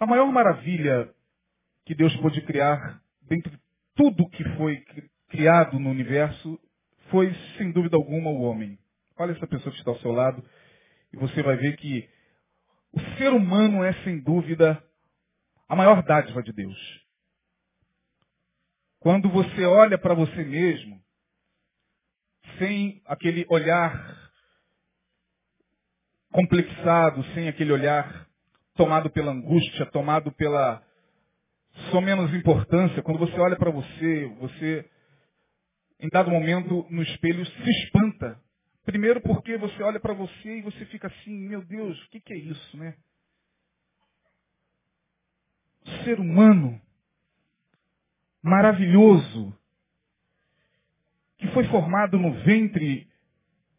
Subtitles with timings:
[0.00, 1.14] A maior maravilha
[1.84, 3.52] que Deus pôde criar, dentre
[3.94, 4.82] tudo que foi
[5.28, 6.58] criado no universo,
[7.10, 8.78] foi, sem dúvida alguma, o homem.
[9.18, 10.42] Olha essa pessoa que está ao seu lado
[11.12, 12.08] e você vai ver que
[12.92, 14.82] o ser humano é, sem dúvida,
[15.68, 16.78] a maior dádiva de Deus.
[19.00, 20.98] Quando você olha para você mesmo,
[22.58, 24.30] sem aquele olhar
[26.32, 28.29] complexado, sem aquele olhar
[28.80, 30.82] tomado pela angústia, tomado pela
[31.90, 34.90] só menos importância, quando você olha para você, você,
[36.00, 38.40] em dado momento, no espelho, se espanta.
[38.82, 42.32] Primeiro porque você olha para você e você fica assim, meu Deus, o que, que
[42.32, 42.96] é isso, né?
[46.02, 46.80] Ser humano
[48.42, 49.54] maravilhoso,
[51.36, 53.06] que foi formado no ventre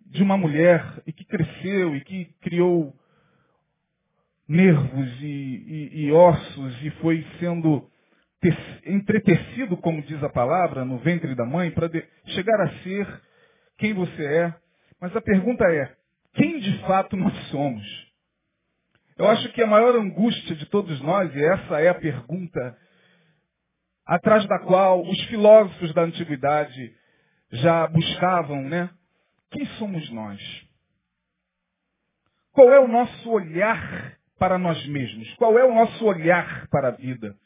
[0.05, 2.95] de uma mulher e que cresceu e que criou
[4.51, 7.89] nervos e, e, e ossos e foi sendo
[8.85, 11.89] entretecido, como diz a palavra, no ventre da mãe, para
[12.25, 13.21] chegar a ser
[13.77, 14.55] quem você é.
[14.99, 15.95] Mas a pergunta é,
[16.33, 18.11] quem de fato nós somos?
[19.17, 22.77] Eu acho que a maior angústia de todos nós, e essa é a pergunta
[24.05, 26.93] atrás da qual os filósofos da antiguidade
[27.51, 28.89] já buscavam, né?
[29.51, 30.41] Quem somos nós?
[32.51, 35.31] Qual é o nosso olhar para nós mesmos?
[35.35, 37.37] Qual é o nosso olhar para a vida?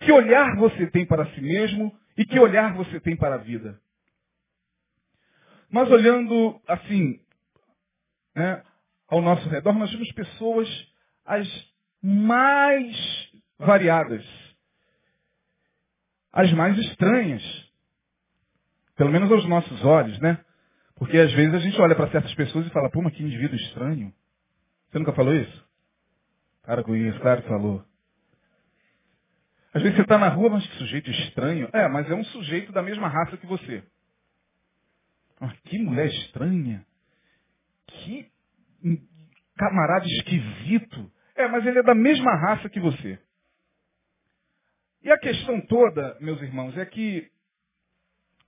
[0.00, 3.78] Que olhar você tem para si mesmo e que olhar você tem para a vida?
[5.70, 7.20] Nós olhando assim,
[8.34, 8.64] né,
[9.06, 10.66] ao nosso redor, nós vemos pessoas
[11.26, 11.46] as
[12.02, 14.24] mais variadas,
[16.32, 17.42] as mais estranhas,
[18.96, 20.42] pelo menos aos nossos olhos, né?
[20.94, 23.56] Porque às vezes a gente olha para certas pessoas e fala, pô, mas que indivíduo
[23.56, 24.10] estranho.
[24.88, 25.65] Você nunca falou isso?
[26.96, 27.84] Isso, claro que falou.
[29.72, 31.68] Às vezes você está na rua, mas que sujeito estranho.
[31.72, 33.84] É, mas é um sujeito da mesma raça que você.
[35.40, 36.84] Ah, que mulher estranha.
[37.86, 38.30] Que
[39.56, 41.12] camarada esquisito.
[41.34, 43.18] É, mas ele é da mesma raça que você.
[45.02, 47.30] E a questão toda, meus irmãos, é que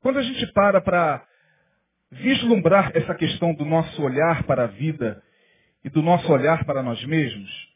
[0.00, 1.26] quando a gente para para
[2.10, 5.22] vislumbrar essa questão do nosso olhar para a vida
[5.84, 7.68] e do nosso olhar para nós mesmos,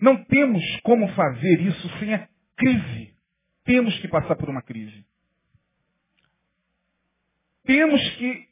[0.00, 3.14] não temos como fazer isso sem a crise.
[3.64, 5.04] Temos que passar por uma crise.
[7.64, 8.48] Temos que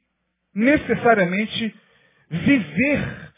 [0.55, 1.75] necessariamente
[2.31, 3.33] viver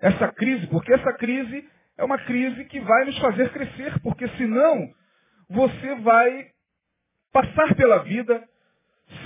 [0.00, 4.92] essa crise, porque essa crise é uma crise que vai nos fazer crescer, porque senão
[5.48, 6.48] você vai
[7.32, 8.48] passar pela vida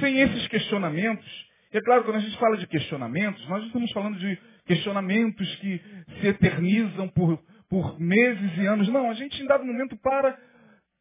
[0.01, 1.49] sem esses questionamentos.
[1.73, 5.83] E é claro, quando a gente fala de questionamentos, nós estamos falando de questionamentos que
[6.21, 8.89] se eternizam por, por meses e anos.
[8.89, 10.39] Não, a gente em dado momento para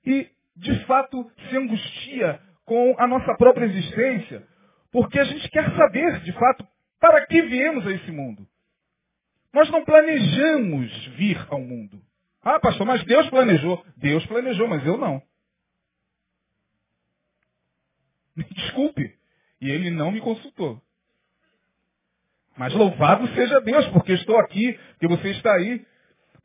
[0.05, 4.45] e, de fato, se angustia com a nossa própria existência,
[4.91, 6.67] porque a gente quer saber, de fato,
[6.99, 8.47] para que viemos a esse mundo.
[9.53, 12.01] Nós não planejamos vir ao mundo.
[12.43, 13.83] Ah, pastor, mas Deus planejou.
[13.95, 15.21] Deus planejou, mas eu não.
[18.35, 19.15] Me desculpe.
[19.59, 20.81] E ele não me consultou.
[22.55, 25.85] Mas louvado seja Deus, porque estou aqui, que você está aí.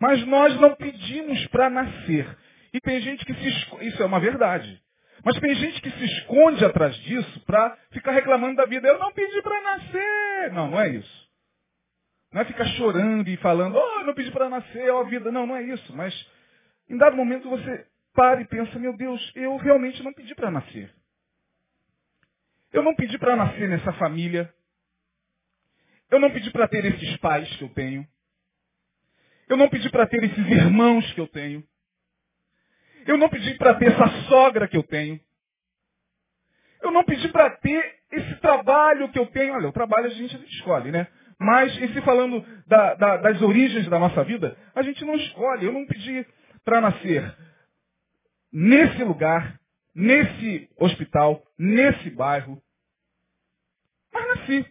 [0.03, 2.27] Mas nós não pedimos para nascer.
[2.75, 3.87] E tem gente que se esconde.
[3.87, 4.83] Isso é uma verdade.
[5.25, 8.89] Mas tem gente que se esconde atrás disso para ficar reclamando da vida.
[8.89, 10.53] Eu não pedi para nascer.
[10.53, 11.31] Não, não é isso.
[12.33, 15.31] Não é ficar chorando e falando, oh, eu não pedi para nascer, ó a vida.
[15.31, 15.95] Não, não é isso.
[15.95, 16.13] Mas
[16.91, 20.93] em dado momento você para e pensa, meu Deus, eu realmente não pedi para nascer.
[22.73, 24.53] Eu não pedi para nascer nessa família.
[26.11, 28.05] Eu não pedi para ter esses pais que eu tenho.
[29.53, 31.63] Eu não pedi para ter esses irmãos que eu tenho.
[33.07, 35.21] Eu não pedi para ter essa sogra que eu tenho.
[36.81, 39.53] Eu não pedi para ter esse trabalho que eu tenho.
[39.53, 41.07] Olha, o trabalho a gente escolhe, né?
[41.39, 45.67] Mas, em se falando da, da, das origens da nossa vida, a gente não escolhe.
[45.67, 46.27] Eu não pedi
[46.65, 47.37] para nascer
[48.51, 49.61] nesse lugar,
[49.95, 52.59] nesse hospital, nesse bairro.
[54.15, 54.67] Mas nasci.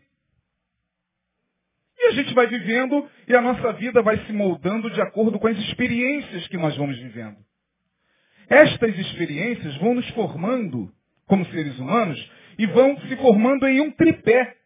[2.01, 5.47] E a gente vai vivendo e a nossa vida vai se moldando de acordo com
[5.47, 7.37] as experiências que nós vamos vivendo.
[8.49, 10.91] Estas experiências vão nos formando
[11.27, 12.19] como seres humanos
[12.57, 14.57] e vão se formando em um tripé.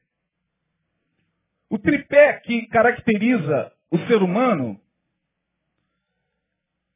[1.69, 4.79] O tripé que caracteriza o ser humano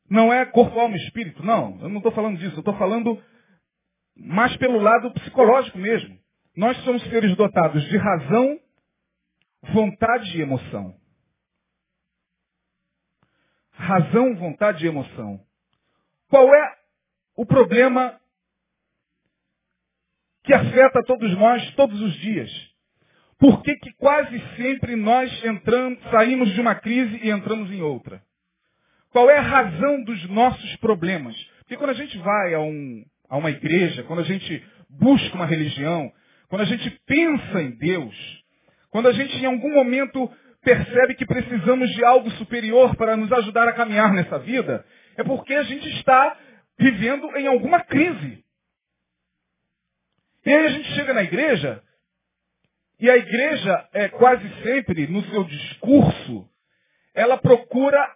[0.10, 1.78] não é corpo, alma e espírito, não.
[1.82, 2.56] Eu não estou falando disso.
[2.56, 3.22] Eu estou falando
[4.16, 6.18] mais pelo lado psicológico mesmo.
[6.56, 8.60] Nós somos seres dotados de razão,
[9.64, 11.00] vontade e emoção.
[13.80, 15.40] razão, vontade e emoção.
[16.30, 16.76] Qual é
[17.36, 18.20] o problema
[20.44, 22.52] que afeta todos nós todos os dias?
[23.40, 28.22] Por que, que quase sempre nós entramos, saímos de uma crise e entramos em outra?
[29.12, 31.36] Qual é a razão dos nossos problemas?
[31.60, 35.46] Porque quando a gente vai a, um, a uma igreja, quando a gente busca uma
[35.46, 36.12] religião,
[36.50, 38.44] quando a gente pensa em Deus,
[38.90, 40.32] quando a gente em algum momento
[40.62, 45.54] percebe que precisamos de algo superior para nos ajudar a caminhar nessa vida, é porque
[45.54, 46.38] a gente está
[46.78, 48.44] vivendo em alguma crise.
[50.46, 51.84] E aí a gente chega na igreja,
[53.00, 56.50] e a igreja é quase sempre, no seu discurso,
[57.14, 58.16] ela procura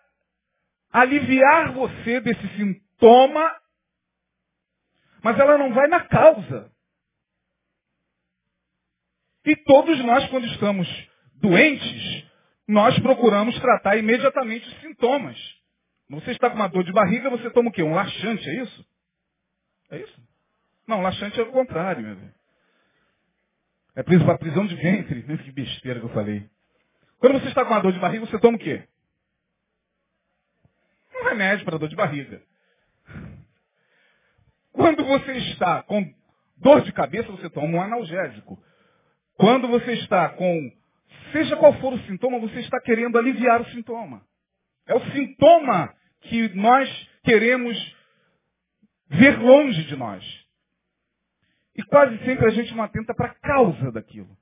[0.92, 3.56] aliviar você desse sintoma,
[5.24, 6.73] mas ela não vai na causa.
[9.46, 10.88] E todos nós, quando estamos
[11.36, 12.26] doentes,
[12.68, 15.38] nós procuramos tratar imediatamente os sintomas.
[16.10, 17.84] Você está com uma dor de barriga, você toma o quê?
[17.84, 18.86] Um laxante, é isso?
[19.92, 20.24] É isso?
[20.88, 22.18] Não, laxante é o contrário, meu.
[23.96, 25.22] É prisão, prisão de ventre.
[25.22, 26.50] Que besteira que eu falei.
[27.20, 28.88] Quando você está com uma dor de barriga, você toma o quê?
[31.16, 32.42] Um remédio para dor de barriga.
[34.72, 36.14] Quando você está com
[36.58, 38.62] dor de cabeça, você toma um analgésico.
[39.36, 40.72] Quando você está com,
[41.32, 44.26] seja qual for o sintoma, você está querendo aliviar o sintoma.
[44.86, 46.90] É o sintoma que nós
[47.24, 47.96] queremos
[49.10, 50.24] ver longe de nós.
[51.76, 54.38] E quase sempre a gente não atenta para a causa daquilo.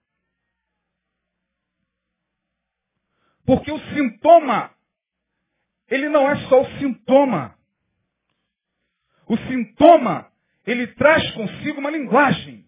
[3.46, 4.74] Porque o sintoma,
[5.88, 7.58] ele não é só o sintoma.
[9.28, 10.32] O sintoma,
[10.66, 12.68] ele traz consigo uma linguagem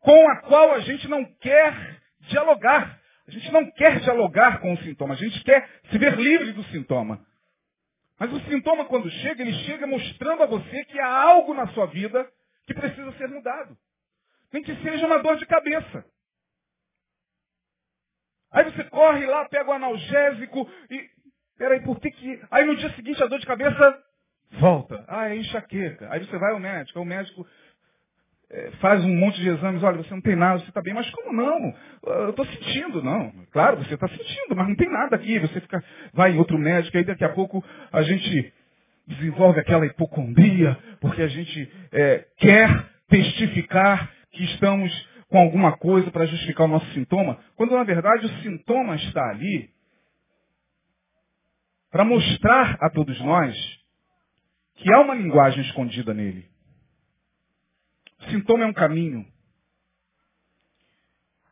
[0.00, 2.98] com a qual a gente não quer dialogar.
[3.26, 6.62] A gente não quer dialogar com o sintoma, a gente quer se ver livre do
[6.64, 7.24] sintoma.
[8.18, 11.86] Mas o sintoma, quando chega, ele chega mostrando a você que há algo na sua
[11.86, 12.28] vida
[12.66, 13.76] que precisa ser mudado.
[14.52, 16.04] Nem que seja uma dor de cabeça.
[18.50, 21.08] Aí você corre lá, pega o analgésico e.
[21.56, 22.42] Peraí, por que que.
[22.50, 24.04] Aí no dia seguinte a dor de cabeça
[24.52, 25.04] volta.
[25.06, 26.10] Ah, é enxaqueca.
[26.10, 27.46] Aí você vai ao médico, o médico
[28.50, 31.08] é, faz um monte de exames, olha, você não tem nada, você está bem, mas
[31.10, 31.74] como não?
[32.02, 33.30] Eu estou sentindo, não.
[33.52, 35.38] Claro, você está sentindo, mas não tem nada aqui.
[35.38, 35.84] Você fica,
[36.14, 37.62] vai em outro médico, aí daqui a pouco
[37.92, 38.52] a gente
[39.06, 46.26] desenvolve aquela hipocondria, porque a gente é, quer testificar que estamos com alguma coisa para
[46.26, 49.68] justificar o nosso sintoma, quando na verdade o sintoma está ali
[51.90, 53.54] para mostrar a todos nós
[54.76, 56.46] que há uma linguagem escondida nele.
[58.20, 59.26] O sintoma é um caminho.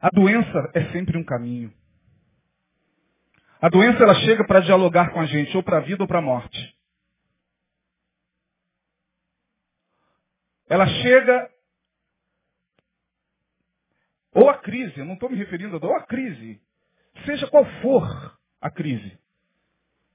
[0.01, 1.73] A doença é sempre um caminho.
[3.61, 6.19] A doença ela chega para dialogar com a gente, ou para a vida ou para
[6.19, 6.77] a morte.
[10.69, 11.51] Ela chega
[14.37, 16.61] ou a crise, eu não estou me referindo a dor, ou a crise,
[17.25, 19.19] seja qual for a crise.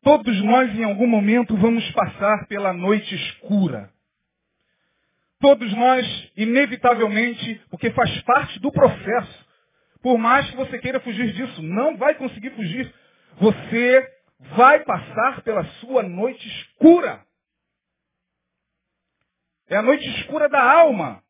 [0.04, 3.92] Todos nós em algum momento vamos passar pela noite escura.
[5.42, 9.46] Todos nós, inevitavelmente, porque faz parte do processo.
[10.02, 12.94] Por mais que você queira fugir disso, não vai conseguir fugir.
[13.40, 14.08] Você
[14.56, 17.26] vai passar pela sua noite escura.
[19.68, 21.24] É a noite escura da alma.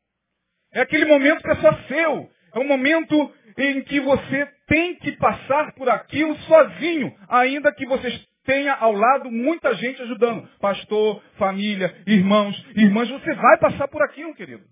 [0.73, 2.29] É aquele momento que é só seu.
[2.53, 8.09] É um momento em que você tem que passar por aquilo sozinho, ainda que você
[8.43, 10.47] tenha ao lado muita gente ajudando.
[10.59, 14.63] Pastor, família, irmãos, irmãs, você vai passar por aquilo, querido.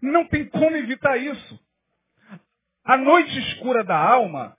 [0.00, 1.60] Não tem como evitar isso.
[2.84, 4.56] A noite escura da alma,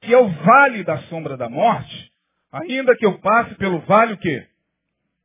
[0.00, 2.12] que é o vale da sombra da morte,
[2.52, 4.46] ainda que eu passe pelo vale o quê?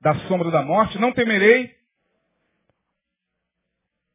[0.02, 1.76] Da sombra da morte, não temerei.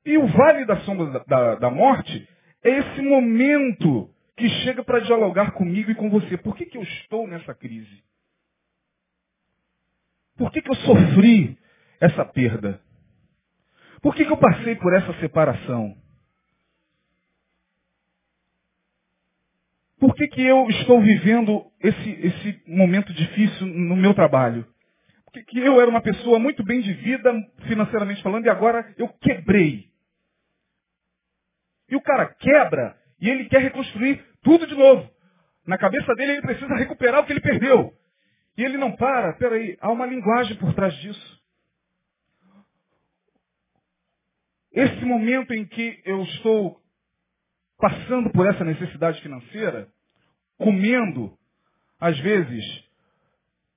[0.06, 2.28] E o vale da sombra da, da, da morte
[2.64, 6.38] é esse momento que chega para dialogar comigo e com você.
[6.38, 8.02] Por que, que eu estou nessa crise?
[10.40, 11.58] Por que, que eu sofri
[12.00, 12.80] essa perda?
[14.00, 15.94] Por que, que eu passei por essa separação?
[19.98, 24.66] Por que, que eu estou vivendo esse, esse momento difícil no meu trabalho?
[25.26, 27.34] Porque que eu era uma pessoa muito bem de vida,
[27.68, 29.90] financeiramente falando, e agora eu quebrei.
[31.90, 35.06] E o cara quebra e ele quer reconstruir tudo de novo.
[35.66, 37.92] Na cabeça dele ele precisa recuperar o que ele perdeu.
[38.60, 41.40] E ele não para, peraí, há uma linguagem por trás disso.
[44.70, 46.78] Esse momento em que eu estou
[47.78, 49.88] passando por essa necessidade financeira,
[50.58, 51.34] comendo,
[51.98, 52.84] às vezes,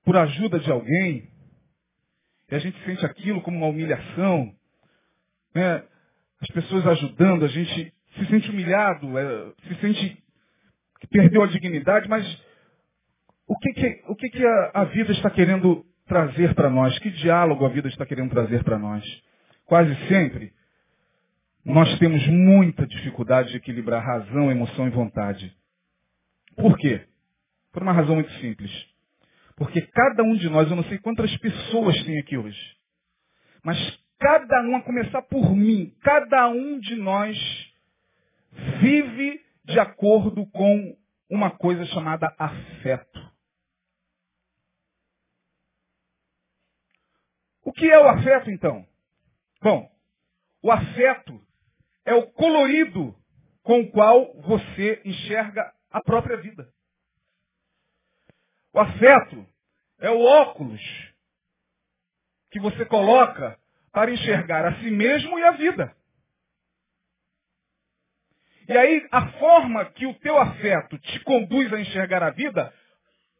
[0.04, 1.30] por ajuda de alguém,
[2.50, 4.54] e a gente sente aquilo como uma humilhação,
[5.54, 5.82] né?
[6.42, 10.22] as pessoas ajudando, a gente se sente humilhado, é, se sente
[11.00, 12.22] que perdeu a dignidade, mas
[13.46, 16.98] o que, que, o que, que a, a vida está querendo trazer para nós?
[16.98, 19.04] Que diálogo a vida está querendo trazer para nós?
[19.66, 20.52] Quase sempre,
[21.64, 25.54] nós temos muita dificuldade de equilibrar razão, emoção e vontade.
[26.56, 27.06] Por quê?
[27.72, 28.70] Por uma razão muito simples.
[29.56, 32.76] Porque cada um de nós, eu não sei quantas pessoas tem aqui hoje,
[33.62, 33.78] mas
[34.18, 37.38] cada um, a começar por mim, cada um de nós
[38.80, 40.96] vive de acordo com
[41.30, 43.33] uma coisa chamada afeto.
[47.74, 48.86] Que é o afeto, então?
[49.60, 49.90] Bom,
[50.62, 51.40] o afeto
[52.04, 53.14] é o colorido
[53.62, 56.68] com o qual você enxerga a própria vida.
[58.72, 59.46] O afeto
[60.00, 60.80] é o óculos
[62.50, 63.58] que você coloca
[63.92, 65.96] para enxergar a si mesmo e a vida.
[68.68, 72.72] E aí a forma que o teu afeto te conduz a enxergar a vida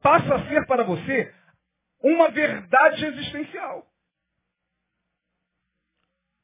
[0.02, 1.34] passa a ser para você
[2.02, 3.86] uma verdade existencial.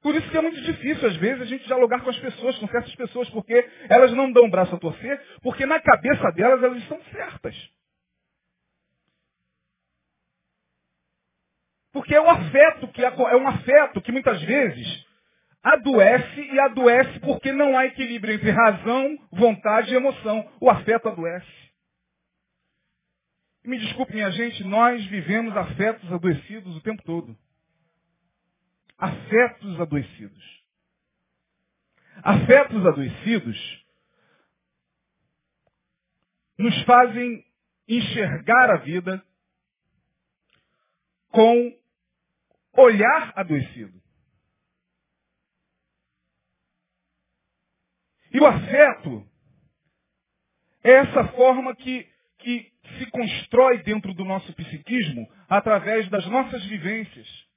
[0.03, 2.67] Por isso que é muito difícil, às vezes, a gente dialogar com as pessoas, com
[2.69, 6.79] certas pessoas, porque elas não dão um braço a torcer, porque na cabeça delas elas
[6.79, 7.55] estão certas.
[11.93, 15.07] Porque é um afeto que é um afeto que muitas vezes
[15.63, 20.49] adoece e adoece porque não há equilíbrio entre razão, vontade e emoção.
[20.61, 21.61] O afeto adoece.
[23.65, 27.37] Me desculpe, minha gente, nós vivemos afetos adoecidos o tempo todo.
[29.01, 30.65] Afetos adoecidos.
[32.23, 33.87] Afetos adoecidos
[36.59, 37.45] nos fazem
[37.89, 39.25] enxergar a vida
[41.31, 41.75] com
[42.77, 44.01] olhar adoecido.
[48.33, 49.27] E o afeto
[50.85, 52.07] é essa forma que,
[52.39, 57.50] que se constrói dentro do nosso psiquismo através das nossas vivências.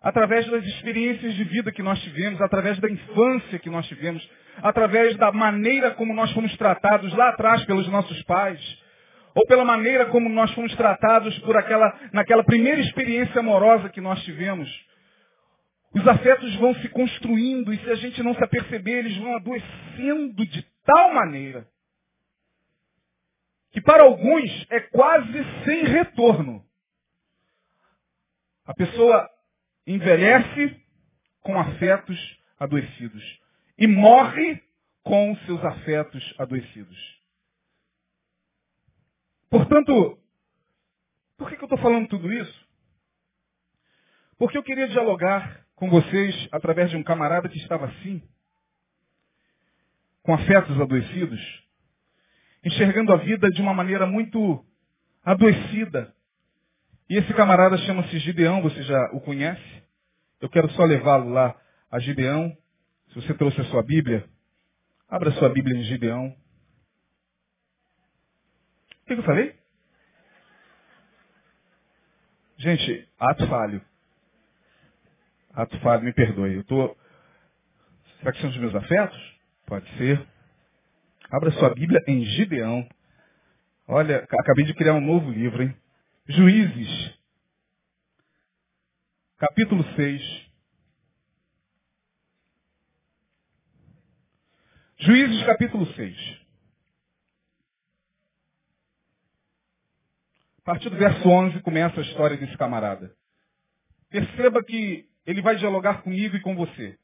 [0.00, 4.28] Através das experiências de vida que nós tivemos, através da infância que nós tivemos,
[4.58, 8.60] através da maneira como nós fomos tratados lá atrás pelos nossos pais,
[9.34, 14.22] ou pela maneira como nós fomos tratados por aquela, naquela primeira experiência amorosa que nós
[14.24, 14.68] tivemos.
[15.94, 20.46] Os afetos vão se construindo e se a gente não se aperceber, eles vão adoecendo
[20.46, 21.66] de tal maneira
[23.70, 26.64] que para alguns é quase sem retorno.
[28.66, 29.28] A pessoa
[29.88, 30.80] envelhece
[31.40, 33.40] com afetos adoecidos
[33.78, 34.62] e morre
[35.02, 37.18] com seus afetos adoecidos.
[39.48, 40.18] Portanto,
[41.38, 42.68] por que, eu estou falando tudo isso?
[44.36, 48.22] Porque eu queria dialogar com vocês através de um camarada que estava assim,
[50.22, 51.40] com afetos adoecidos,
[52.62, 54.64] enxergando a vida de uma maneira muito
[55.24, 56.14] adoecida.
[57.08, 59.82] E esse camarada chama-se Gideão, você já o conhece?
[60.40, 61.58] Eu quero só levá-lo lá
[61.90, 62.54] a Gideão.
[63.08, 64.28] Se você trouxe a sua Bíblia,
[65.08, 66.36] abra sua Bíblia em Gideão.
[69.02, 69.56] O que eu falei?
[72.58, 73.80] Gente, ato falho.
[75.54, 76.56] Ato falho, me perdoe.
[76.56, 76.94] Eu tô...
[78.18, 79.38] Será que são os meus afetos?
[79.64, 80.26] Pode ser.
[81.30, 82.86] Abra sua Bíblia em Gideão.
[83.86, 85.74] Olha, acabei de criar um novo livro, hein?
[86.30, 87.18] Juízes.
[89.38, 90.46] Capítulo 6.
[94.98, 96.16] Juízes capítulo 6.
[100.58, 103.16] A partir do verso 11 começa a história desse camarada.
[104.10, 106.98] Perceba que ele vai dialogar comigo e com você.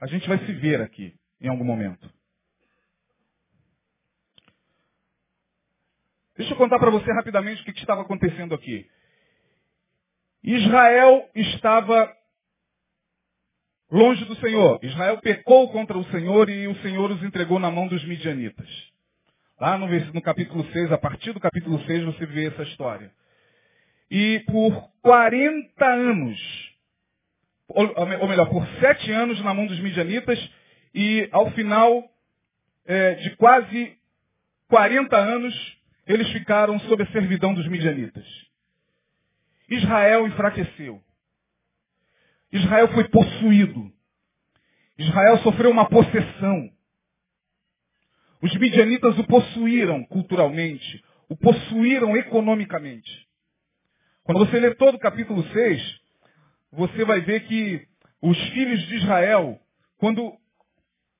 [0.00, 2.08] A gente vai se ver aqui em algum momento.
[6.36, 8.86] Deixa eu contar para você rapidamente o que, que estava acontecendo aqui.
[10.42, 12.14] Israel estava
[13.90, 14.78] longe do Senhor.
[14.82, 18.68] Israel pecou contra o Senhor e o Senhor os entregou na mão dos midianitas.
[19.58, 23.10] Lá no, no capítulo 6, a partir do capítulo 6, você vê essa história.
[24.10, 26.38] E por 40 anos,
[27.68, 30.38] ou melhor, por sete anos na mão dos midianitas,
[30.94, 32.04] e ao final
[32.84, 33.96] é, de quase
[34.68, 35.75] 40 anos,
[36.06, 38.24] eles ficaram sob a servidão dos midianitas.
[39.68, 41.02] Israel enfraqueceu.
[42.52, 43.92] Israel foi possuído.
[44.96, 46.70] Israel sofreu uma possessão.
[48.40, 53.26] Os midianitas o possuíram culturalmente, o possuíram economicamente.
[54.22, 56.00] Quando você lê todo o capítulo 6,
[56.72, 57.86] você vai ver que
[58.20, 59.60] os filhos de Israel,
[59.98, 60.32] quando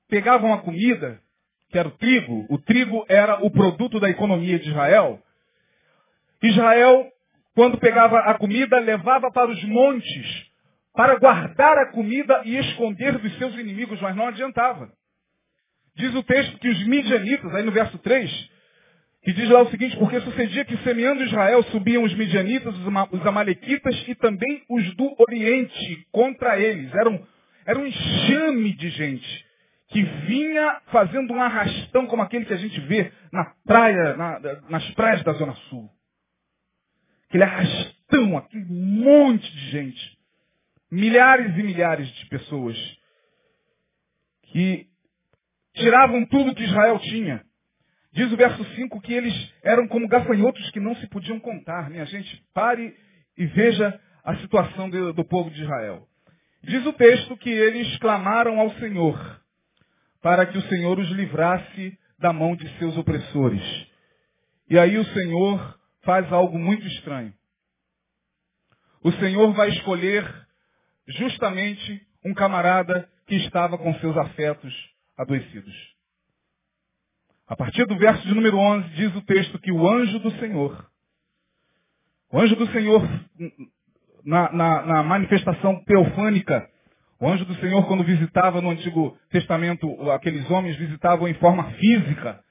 [0.07, 1.21] pegavam a comida,
[1.69, 5.21] que era o trigo, o trigo era o produto da economia de Israel,
[6.41, 7.11] Israel,
[7.55, 10.47] quando pegava a comida, levava para os montes
[10.93, 14.91] para guardar a comida e esconder dos seus inimigos, mas não adiantava.
[15.95, 18.49] Diz o texto que os midianitas, aí no verso 3,
[19.23, 22.73] que diz lá o seguinte, porque sucedia que semeando Israel subiam os midianitas,
[23.11, 26.93] os amalequitas e também os do Oriente contra eles.
[26.93, 27.25] Era um,
[27.65, 29.46] era um enxame de gente
[29.89, 34.39] que vinha fazendo um arrastão como aquele que a gente vê na praia, na,
[34.69, 35.89] nas praias da Zona Sul.
[37.27, 40.17] Aquele arrastão, aquele monte de gente
[40.91, 42.77] milhares e milhares de pessoas
[44.43, 44.87] que
[45.75, 47.45] tiravam tudo que Israel tinha.
[48.13, 51.89] Diz o verso 5 que eles eram como gafanhotos que não se podiam contar.
[51.89, 52.95] Minha gente, pare
[53.37, 56.07] e veja a situação do, do povo de Israel.
[56.63, 59.41] Diz o texto que eles clamaram ao Senhor
[60.27, 63.63] para que o Senhor os livrasse da mão de seus opressores.
[64.69, 67.33] E aí o Senhor faz algo muito estranho.
[69.01, 70.29] O Senhor vai escolher
[71.07, 74.73] justamente um camarada que estava com seus afetos
[75.17, 75.73] adoecidos.
[77.47, 80.91] A partir do verso de número 11, diz o texto que o anjo do Senhor,
[82.33, 83.01] o anjo do Senhor,
[84.25, 86.69] na, na, na manifestação teofânica,
[87.19, 92.43] o anjo do Senhor, quando visitava no Antigo Testamento, aqueles homens visitavam em forma física.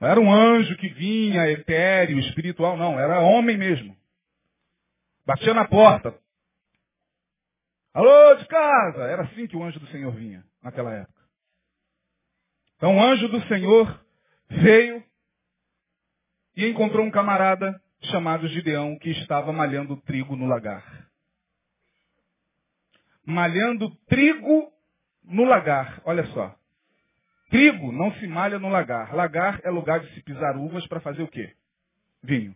[0.00, 3.96] Não era um anjo que vinha, etéreo, espiritual, não, era homem mesmo.
[5.26, 6.14] Batia na porta,
[7.94, 9.04] Alô, de casa!
[9.04, 11.22] Era assim que o anjo do Senhor vinha naquela época.
[12.76, 14.04] Então o anjo do Senhor
[14.50, 15.00] veio
[16.56, 21.03] e encontrou um camarada chamado Gideão que estava malhando trigo no lagar.
[23.24, 24.72] Malhando trigo
[25.24, 26.00] no lagar.
[26.04, 26.54] Olha só.
[27.50, 29.14] Trigo não se malha no lagar.
[29.14, 31.54] Lagar é lugar de se pisar uvas para fazer o quê?
[32.22, 32.54] Vinho.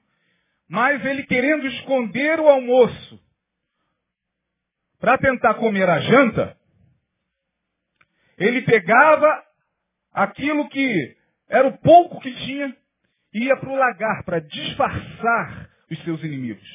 [0.69, 3.21] Mas ele querendo esconder o almoço,
[4.99, 6.57] para tentar comer a janta,
[8.37, 9.43] ele pegava
[10.13, 11.17] aquilo que
[11.49, 12.77] era o pouco que tinha
[13.33, 16.69] e ia para o lagar para disfarçar os seus inimigos.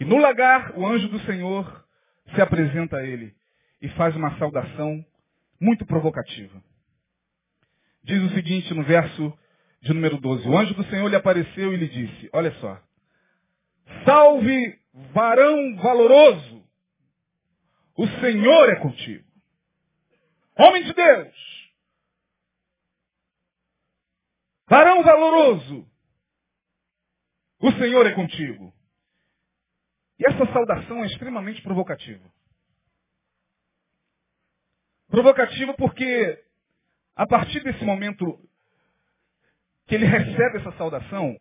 [0.00, 1.83] E no lagar, o anjo do Senhor
[2.34, 3.34] se apresenta a ele
[3.80, 5.04] e faz uma saudação
[5.60, 6.62] muito provocativa.
[8.02, 9.32] Diz o seguinte no verso
[9.80, 12.80] de número 12: O anjo do Senhor lhe apareceu e lhe disse: Olha só,
[14.04, 14.78] salve
[15.12, 16.64] varão valoroso,
[17.96, 19.24] o Senhor é contigo.
[20.56, 21.34] Homem de Deus.
[24.68, 25.86] Varão valoroso.
[27.60, 28.72] O Senhor é contigo.
[30.18, 32.24] E essa saudação é extremamente provocativa.
[35.08, 36.44] Provocativa porque,
[37.14, 38.38] a partir desse momento
[39.86, 41.38] que ele recebe essa saudação,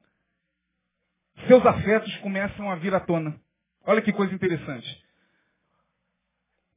[1.48, 3.40] seus afetos começam a vir à tona.
[3.86, 5.04] Olha que coisa interessante.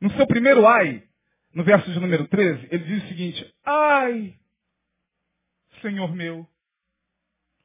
[0.01, 1.03] No seu primeiro ai,
[1.55, 4.35] no verso de número 13, ele diz o seguinte, ai,
[5.81, 6.47] Senhor meu.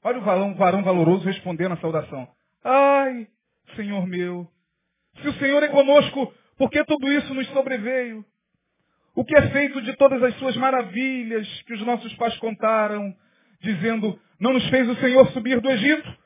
[0.03, 2.27] Olha o varão, varão valoroso respondendo a saudação.
[2.63, 3.27] Ai,
[3.75, 4.47] Senhor meu.
[5.21, 8.25] Se o Senhor é conosco, por que tudo isso nos sobreveio?
[9.15, 13.13] O que é feito de todas as suas maravilhas que os nossos pais contaram,
[13.61, 16.17] dizendo, não nos fez o Senhor subir do Egito,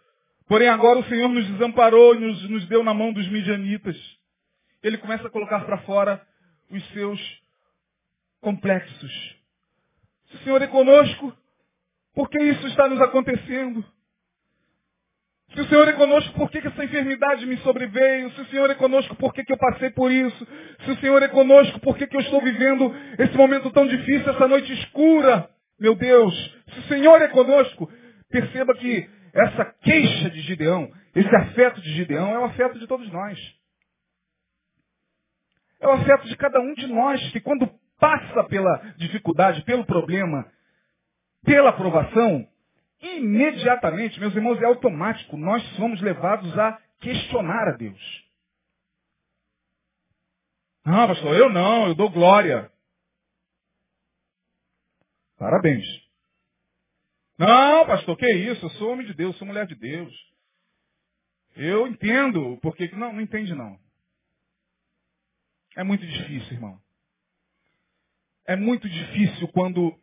[0.47, 3.97] porém agora o Senhor nos desamparou e nos, nos deu na mão dos midianitas
[4.87, 6.25] ele começa a colocar para fora
[6.69, 7.19] os seus
[8.39, 9.35] complexos.
[10.29, 11.35] Se o Senhor é conosco,
[12.13, 13.83] por que isso está nos acontecendo?
[15.53, 18.31] Se o Senhor é conosco, por que, que essa enfermidade me sobreveio?
[18.31, 20.47] Se o Senhor é conosco, por que, que eu passei por isso?
[20.83, 24.31] Se o Senhor é conosco, por que, que eu estou vivendo esse momento tão difícil,
[24.31, 25.49] essa noite escura?
[25.79, 26.33] Meu Deus,
[26.73, 27.89] se o Senhor é conosco,
[28.29, 33.09] perceba que essa queixa de Gideão, esse afeto de Gideão é o afeto de todos
[33.11, 33.39] nós.
[35.79, 40.45] É o afeto de cada um de nós que quando passa pela dificuldade, pelo problema,
[41.43, 42.47] pela aprovação,
[43.05, 48.25] imediatamente, meus irmãos, é automático, nós somos levados a questionar a Deus.
[50.85, 52.71] Não, pastor, eu não, eu dou glória.
[55.37, 55.85] Parabéns.
[57.37, 58.65] Não, pastor, que isso?
[58.65, 60.13] Eu sou homem de Deus, sou mulher de Deus.
[61.55, 63.79] Eu entendo, porque não, não entende não.
[65.75, 66.79] É muito difícil, irmão.
[68.47, 69.99] É muito difícil quando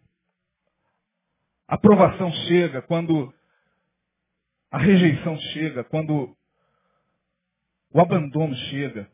[1.73, 3.33] a aprovação chega, quando
[4.71, 6.37] a rejeição chega, quando
[7.91, 9.09] o abandono chega.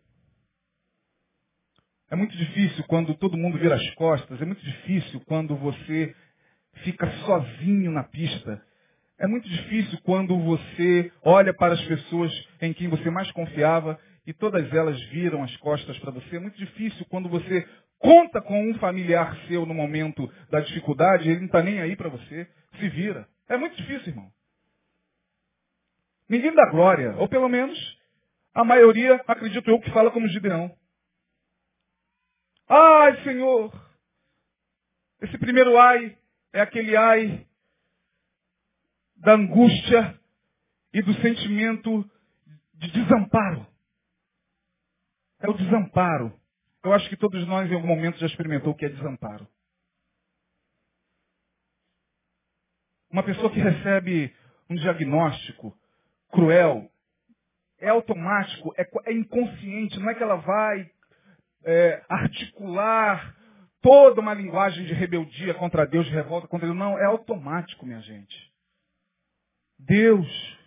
[2.11, 6.13] É muito difícil quando todo mundo vira as costas, é muito difícil quando você
[6.83, 8.61] fica sozinho na pista.
[9.21, 14.33] É muito difícil quando você olha para as pessoas em quem você mais confiava e
[14.33, 16.35] todas elas viram as costas para você.
[16.35, 17.65] É muito difícil quando você
[17.99, 22.09] conta com um familiar seu no momento da dificuldade ele não está nem aí para
[22.09, 22.49] você.
[22.79, 23.29] Se vira.
[23.49, 24.31] É muito difícil, irmão.
[26.29, 27.79] Ninguém dá glória, ou pelo menos
[28.55, 30.77] a maioria, acredito eu, que fala como Gideão.
[32.69, 33.73] Ai, Senhor!
[35.23, 36.17] Esse primeiro ai
[36.53, 37.47] é aquele ai
[39.17, 40.19] da angústia
[40.93, 42.09] e do sentimento
[42.75, 43.67] de desamparo.
[45.41, 46.39] É o desamparo.
[46.85, 49.47] Eu acho que todos nós em algum momento já experimentou o que é desamparo.
[53.11, 54.35] Uma pessoa que recebe
[54.69, 55.77] um diagnóstico
[56.31, 56.91] cruel,
[57.79, 60.91] é automático, é, é inconsciente, não é que ela vai
[61.65, 63.35] é, articular
[63.81, 66.79] toda uma linguagem de rebeldia contra Deus, de revolta contra Deus.
[66.79, 68.53] Não, é automático, minha gente.
[69.79, 70.59] Deus.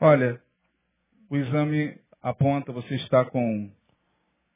[0.00, 0.40] Olha,
[1.30, 3.70] o exame aponta, você está com,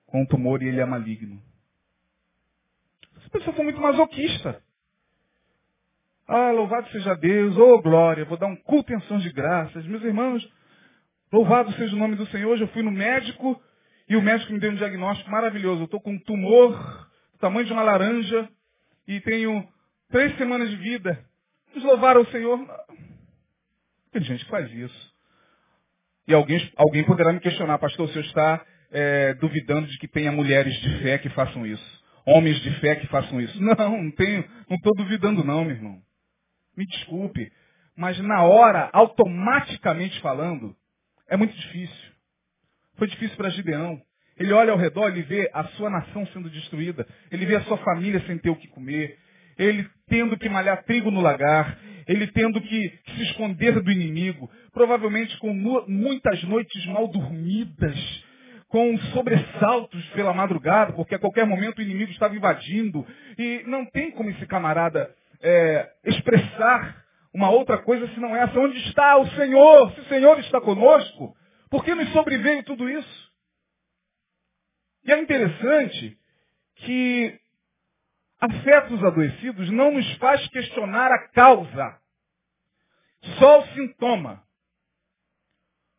[0.07, 1.41] com um tumor e ele é maligno.
[3.19, 4.63] Essa pessoa foi muito masoquista.
[6.27, 9.87] Ah, louvado seja Deus, oh glória, vou dar um culto em ações de graças.
[9.87, 10.51] Meus irmãos,
[11.31, 12.51] louvado seja o nome do Senhor.
[12.51, 13.63] Hoje eu fui no médico
[14.09, 15.83] e o médico me deu um diagnóstico maravilhoso.
[15.83, 16.73] Eu estou com um tumor
[17.33, 18.49] do tamanho de uma laranja
[19.07, 19.67] e tenho
[20.09, 21.23] três semanas de vida.
[21.69, 22.59] Vamos louvar ao Senhor.
[24.11, 25.08] Tem gente que faz isso.
[26.29, 28.63] E alguém, alguém poderá me questionar, pastor, o senhor está
[28.93, 32.05] é, duvidando de que tenha mulheres de fé que façam isso?
[32.27, 33.59] Homens de fé que façam isso?
[33.65, 35.99] Não, não tenho, não estou duvidando não, meu irmão.
[36.77, 37.51] Me desculpe,
[37.97, 40.77] mas na hora, automaticamente falando,
[41.29, 42.13] é muito difícil.
[42.97, 43.99] Foi difícil para Gideão.
[44.37, 47.79] Ele olha ao redor, ele vê a sua nação sendo destruída, ele vê a sua
[47.79, 49.19] família sem ter o que comer,
[49.59, 51.79] ele tendo que malhar trigo no lagar,
[52.09, 55.53] ele tendo que se esconder do inimigo, provavelmente com
[55.87, 58.25] muitas noites mal dormidas,
[58.69, 63.07] com sobressaltos pela madrugada, porque a qualquer momento o inimigo estava invadindo,
[63.39, 68.59] e não tem como esse camarada é, expressar uma outra coisa se não essa.
[68.59, 69.93] Onde está o Senhor?
[69.93, 71.37] Se o Senhor está conosco,
[71.71, 73.29] por que nos sobreveio tudo isso?
[75.05, 76.19] E é interessante
[76.77, 77.39] que
[78.41, 81.99] afetos adoecidos não nos faz questionar a causa,
[83.39, 84.43] só o sintoma.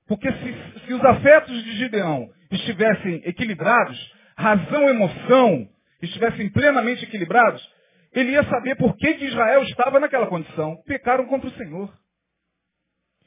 [0.08, 5.70] Porque se, se os afetos de Gideão estivessem equilibrados, razão e emoção
[6.02, 7.62] estivessem plenamente equilibrados,
[8.12, 10.82] ele ia saber por que, que Israel estava naquela condição.
[10.86, 11.94] Pecaram contra o Senhor.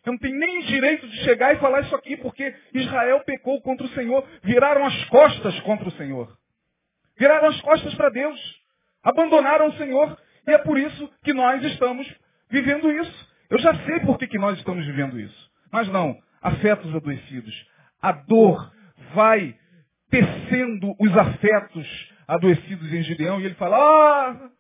[0.05, 3.87] Eu não tenho nem direito de chegar e falar isso aqui, porque Israel pecou contra
[3.87, 4.27] o Senhor.
[4.43, 6.37] Viraram as costas contra o Senhor.
[7.17, 8.62] Viraram as costas para Deus.
[9.03, 10.19] Abandonaram o Senhor.
[10.47, 12.07] E é por isso que nós estamos
[12.51, 13.33] vivendo isso.
[13.49, 15.51] Eu já sei por que, que nós estamos vivendo isso.
[15.71, 17.67] Mas não, afetos adoecidos.
[18.01, 18.73] A dor
[19.15, 19.57] vai
[20.11, 24.51] tecendo os afetos adoecidos em Gideão e ele fala, ah,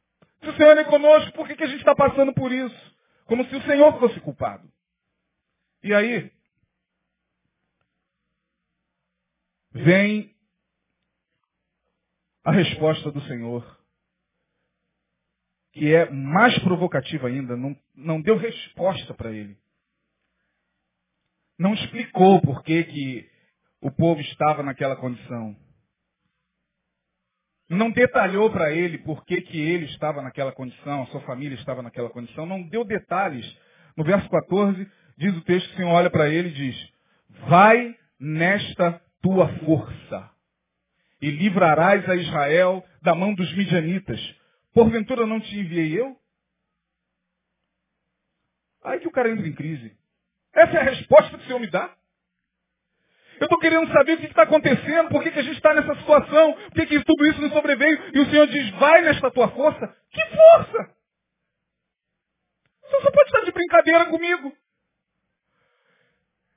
[0.42, 2.96] se o Senhor é conosco, por que, que a gente está passando por isso?
[3.26, 4.68] Como se o Senhor fosse culpado.
[5.82, 6.30] E aí,
[9.72, 10.34] vem
[12.44, 13.78] a resposta do Senhor,
[15.72, 19.56] que é mais provocativa ainda, não, não deu resposta para ele.
[21.58, 23.30] Não explicou por que, que
[23.80, 25.56] o povo estava naquela condição
[27.72, 31.82] não detalhou para ele por que, que ele estava naquela condição, a sua família estava
[31.82, 33.46] naquela condição, não deu detalhes.
[33.96, 36.92] No verso 14, diz o texto que o Senhor olha para ele e diz,
[37.48, 40.30] vai nesta tua força
[41.20, 44.20] e livrarás a Israel da mão dos midianitas.
[44.72, 46.16] Porventura não te enviei eu?
[48.84, 49.96] Aí que o cara entra em crise.
[50.52, 51.94] Essa é a resposta que o Senhor me dá.
[53.40, 55.94] Eu estou querendo saber o que está acontecendo, por que, que a gente está nessa
[55.96, 58.00] situação, por que, que tudo isso nos sobreveio.
[58.14, 59.96] E o Senhor diz, vai nesta tua força.
[60.10, 60.94] Que força?
[62.82, 64.56] Você só pode estar de brincadeira comigo.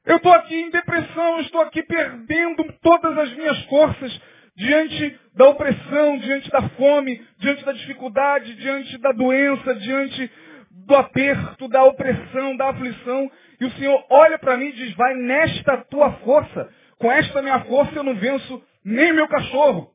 [0.05, 4.21] Eu estou aqui em depressão, estou aqui perdendo todas as minhas forças
[4.55, 10.31] diante da opressão, diante da fome, diante da dificuldade, diante da doença, diante
[10.71, 13.31] do aperto, da opressão, da aflição.
[13.59, 16.73] E o Senhor olha para mim e diz, vai nesta tua força.
[16.97, 19.93] Com esta minha força eu não venço nem meu cachorro.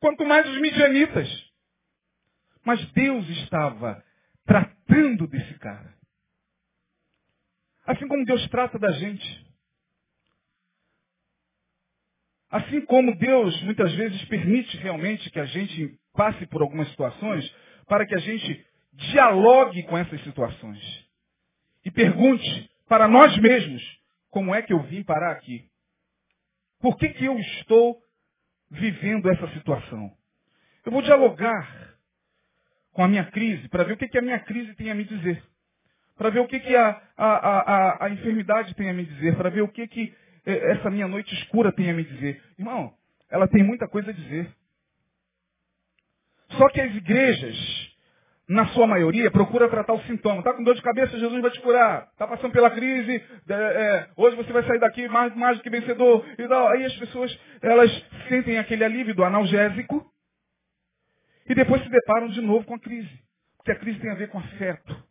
[0.00, 1.28] Quanto mais os midianitas.
[2.64, 4.02] Mas Deus estava
[4.44, 5.92] tratando desse cara.
[7.86, 9.51] Assim como Deus trata da gente.
[12.52, 17.50] Assim como Deus muitas vezes permite realmente que a gente passe por algumas situações
[17.88, 21.08] para que a gente dialogue com essas situações.
[21.82, 23.82] E pergunte para nós mesmos
[24.28, 25.64] como é que eu vim parar aqui.
[26.78, 27.96] Por que, que eu estou
[28.70, 30.12] vivendo essa situação?
[30.84, 31.96] Eu vou dialogar
[32.92, 35.04] com a minha crise para ver o que, que a minha crise tem a me
[35.04, 35.42] dizer.
[36.18, 39.36] Para ver o que, que a, a, a, a, enfermidade tem a me dizer.
[39.36, 42.42] Para ver o que, que essa minha noite escura tem a me dizer.
[42.58, 42.92] Irmão,
[43.30, 44.50] ela tem muita coisa a dizer.
[46.50, 47.56] Só que as igrejas,
[48.48, 50.40] na sua maioria, procura tratar o sintoma.
[50.40, 52.08] Está com dor de cabeça, Jesus vai te curar.
[52.12, 55.70] Está passando pela crise, é, é, hoje você vai sair daqui mais, mais do que
[55.70, 56.24] vencedor.
[56.38, 56.68] E tal.
[56.68, 57.90] Aí as pessoas, elas
[58.28, 60.04] sentem aquele alívio do analgésico
[61.48, 63.10] e depois se deparam de novo com a crise.
[63.56, 65.04] Porque a crise tem a ver com afeto.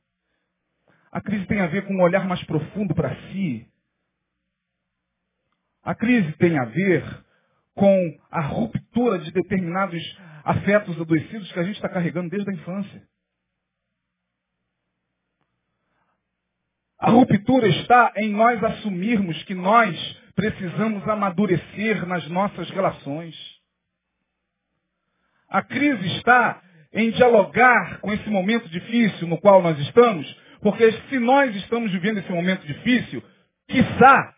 [1.12, 3.68] A crise tem a ver com um olhar mais profundo para si.
[5.84, 7.04] A crise tem a ver
[7.74, 10.02] com a ruptura de determinados
[10.44, 13.04] afetos adoecidos que a gente está carregando desde a infância.
[17.00, 19.98] A ruptura está em nós assumirmos que nós
[20.36, 23.36] precisamos amadurecer nas nossas relações.
[25.50, 26.62] A crise está
[26.94, 32.20] em dialogar com esse momento difícil no qual nós estamos, porque se nós estamos vivendo
[32.20, 33.24] esse momento difícil,
[33.68, 34.36] quiçá,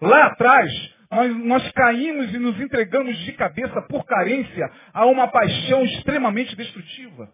[0.00, 0.70] lá atrás,
[1.10, 7.32] nós, nós caímos e nos entregamos de cabeça por carência a uma paixão extremamente destrutiva.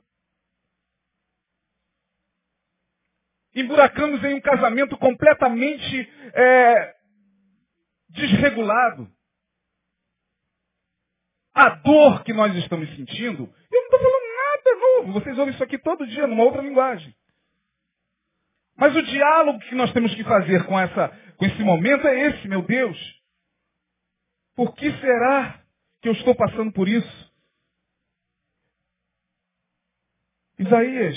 [3.56, 6.94] emburacamos em um casamento completamente é,
[8.10, 9.10] desregulado.
[11.54, 15.64] A dor que nós estamos sentindo, eu não estou falando nada novo, vocês ouvem isso
[15.64, 17.14] aqui todo dia, numa outra linguagem.
[18.76, 22.46] Mas o diálogo que nós temos que fazer com, essa, com esse momento é esse,
[22.46, 22.98] meu Deus.
[24.54, 25.62] Por que será
[26.00, 27.32] que eu estou passando por isso?
[30.58, 31.16] Isaías,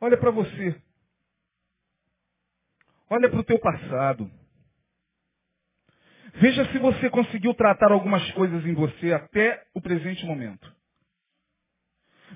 [0.00, 0.80] olha para você.
[3.10, 4.30] Olha para o teu passado.
[6.34, 10.72] Veja se você conseguiu tratar algumas coisas em você até o presente momento.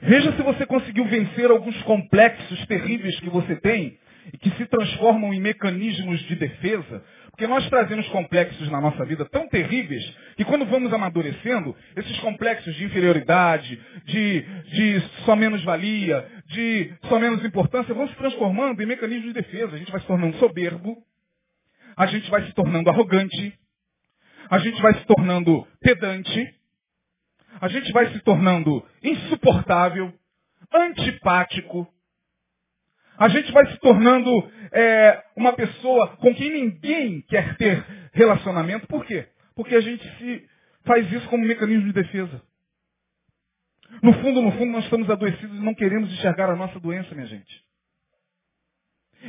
[0.01, 3.99] Veja se você conseguiu vencer alguns complexos terríveis que você tem
[4.33, 9.25] e que se transformam em mecanismos de defesa porque nós trazemos complexos na nossa vida
[9.25, 10.05] tão terríveis
[10.37, 17.19] que quando vamos amadurecendo, esses complexos de inferioridade, de, de só menos valia, de só
[17.19, 19.75] menos importância, vão se transformando em mecanismos de defesa.
[19.75, 20.99] A gente vai se tornando soberbo,
[21.97, 23.55] a gente vai se tornando arrogante,
[24.51, 26.55] a gente vai se tornando pedante,
[27.63, 30.13] a gente vai se tornando insuportável,
[30.71, 31.89] antipático,
[33.23, 38.89] a gente vai se tornando é, uma pessoa com quem ninguém quer ter relacionamento.
[38.89, 39.29] Por quê?
[39.55, 40.45] Porque a gente se
[40.85, 42.43] faz isso como mecanismo de defesa.
[44.03, 47.29] No fundo, no fundo, nós estamos adoecidos e não queremos enxergar a nossa doença, minha
[47.29, 47.63] gente.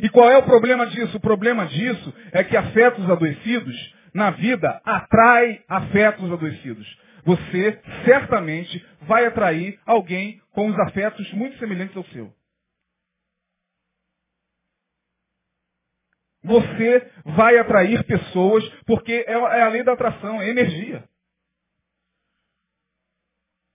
[0.01, 1.17] E qual é o problema disso?
[1.17, 6.97] O problema disso é que afetos adoecidos na vida atrai afetos adoecidos.
[7.25, 12.33] Você certamente vai atrair alguém com os afetos muito semelhantes ao seu.
[16.43, 21.03] Você vai atrair pessoas porque é, é a lei da atração, é energia.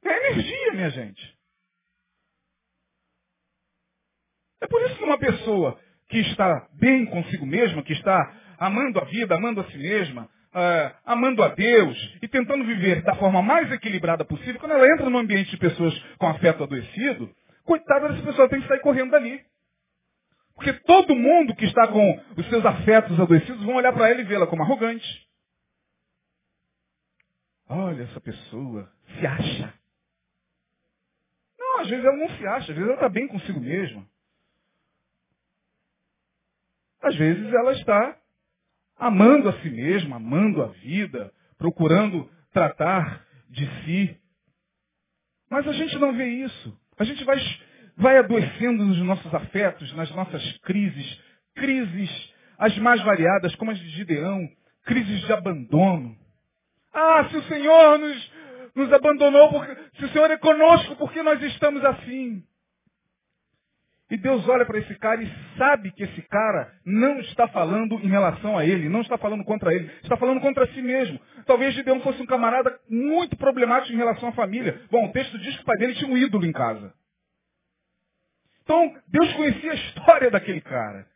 [0.05, 1.39] É energia, minha gente.
[4.61, 5.79] É por isso que uma pessoa
[6.09, 10.97] que está bem consigo mesma, que está amando a vida, amando a si mesma, uh,
[11.05, 15.19] amando a Deus e tentando viver da forma mais equilibrada possível, quando ela entra num
[15.19, 17.31] ambiente de pessoas com afeto adoecido,
[17.65, 19.41] coitada dessa pessoa tem que sair correndo dali.
[20.59, 24.25] Porque todo mundo que está com os seus afetos adoecidos vão olhar para ela e
[24.25, 25.07] vê-la como arrogante.
[27.69, 29.73] Olha, essa pessoa se acha.
[31.57, 34.05] Não, às vezes ela não se acha, às vezes ela está bem consigo mesma.
[37.03, 38.19] Às vezes ela está
[38.97, 44.21] amando a si mesma, amando a vida, procurando tratar de si.
[45.49, 46.77] Mas a gente não vê isso.
[46.99, 47.39] A gente vai
[47.99, 51.21] vai adoecendo nos nossos afetos, nas nossas crises,
[51.55, 54.49] crises as mais variadas, como as de Gideão,
[54.85, 56.17] crises de abandono.
[56.95, 58.33] Ah, se o Senhor nos,
[58.75, 62.43] nos abandonou, porque, se o Senhor é conosco, por que nós estamos assim?
[64.11, 68.09] E Deus olha para esse cara e sabe que esse cara não está falando em
[68.09, 71.21] relação a ele, não está falando contra ele, está falando contra si mesmo.
[71.47, 74.81] Talvez Gideão fosse um camarada muito problemático em relação à família.
[74.91, 76.95] Bom, o texto diz que o pai dele tinha um ídolo em casa.
[78.69, 81.07] Então, Deus conhecia a história daquele cara.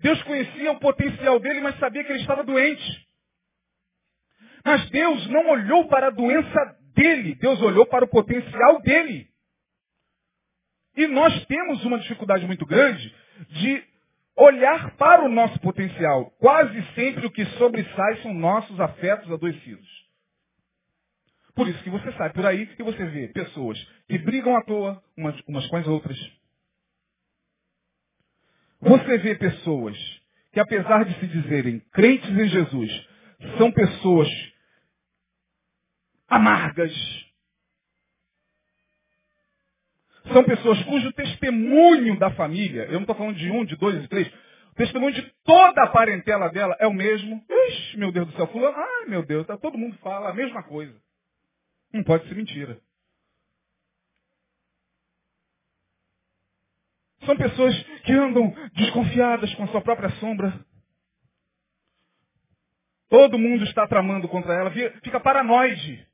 [0.00, 3.08] Deus conhecia o potencial dele, mas sabia que ele estava doente.
[4.62, 9.30] Mas Deus não olhou para a doença dele, Deus olhou para o potencial dele.
[10.94, 13.16] E nós temos uma dificuldade muito grande
[13.48, 13.82] de
[14.36, 16.30] olhar para o nosso potencial.
[16.32, 19.88] Quase sempre o que sobressai são nossos afetos adoecidos.
[21.54, 25.02] Por isso que você sai por aí e você vê pessoas que brigam à toa
[25.16, 26.39] umas, umas com as outras.
[28.80, 29.96] Você vê pessoas
[30.52, 33.08] que, apesar de se dizerem crentes em Jesus,
[33.58, 34.28] são pessoas
[36.28, 36.92] amargas.
[40.32, 44.08] São pessoas cujo testemunho da família, eu não estou falando de um, de dois, de
[44.08, 47.44] três, o testemunho de toda a parentela dela é o mesmo.
[47.48, 50.62] Ixi, meu Deus do céu, fulano, ai meu Deus, tá, todo mundo fala a mesma
[50.62, 50.94] coisa.
[51.92, 52.80] Não pode ser mentira.
[57.24, 60.64] São pessoas que andam desconfiadas com a sua própria sombra.
[63.08, 64.70] Todo mundo está tramando contra ela,
[65.02, 66.08] fica paranoide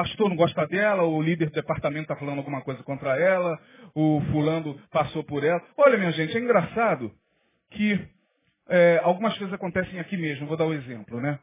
[0.00, 3.58] pastor não gosta dela, o líder do departamento está falando alguma coisa contra ela,
[3.94, 5.62] o fulano passou por ela.
[5.76, 7.12] Olha, minha gente, é engraçado
[7.70, 8.00] que
[8.68, 11.38] é, algumas coisas acontecem aqui mesmo, vou dar um exemplo, né?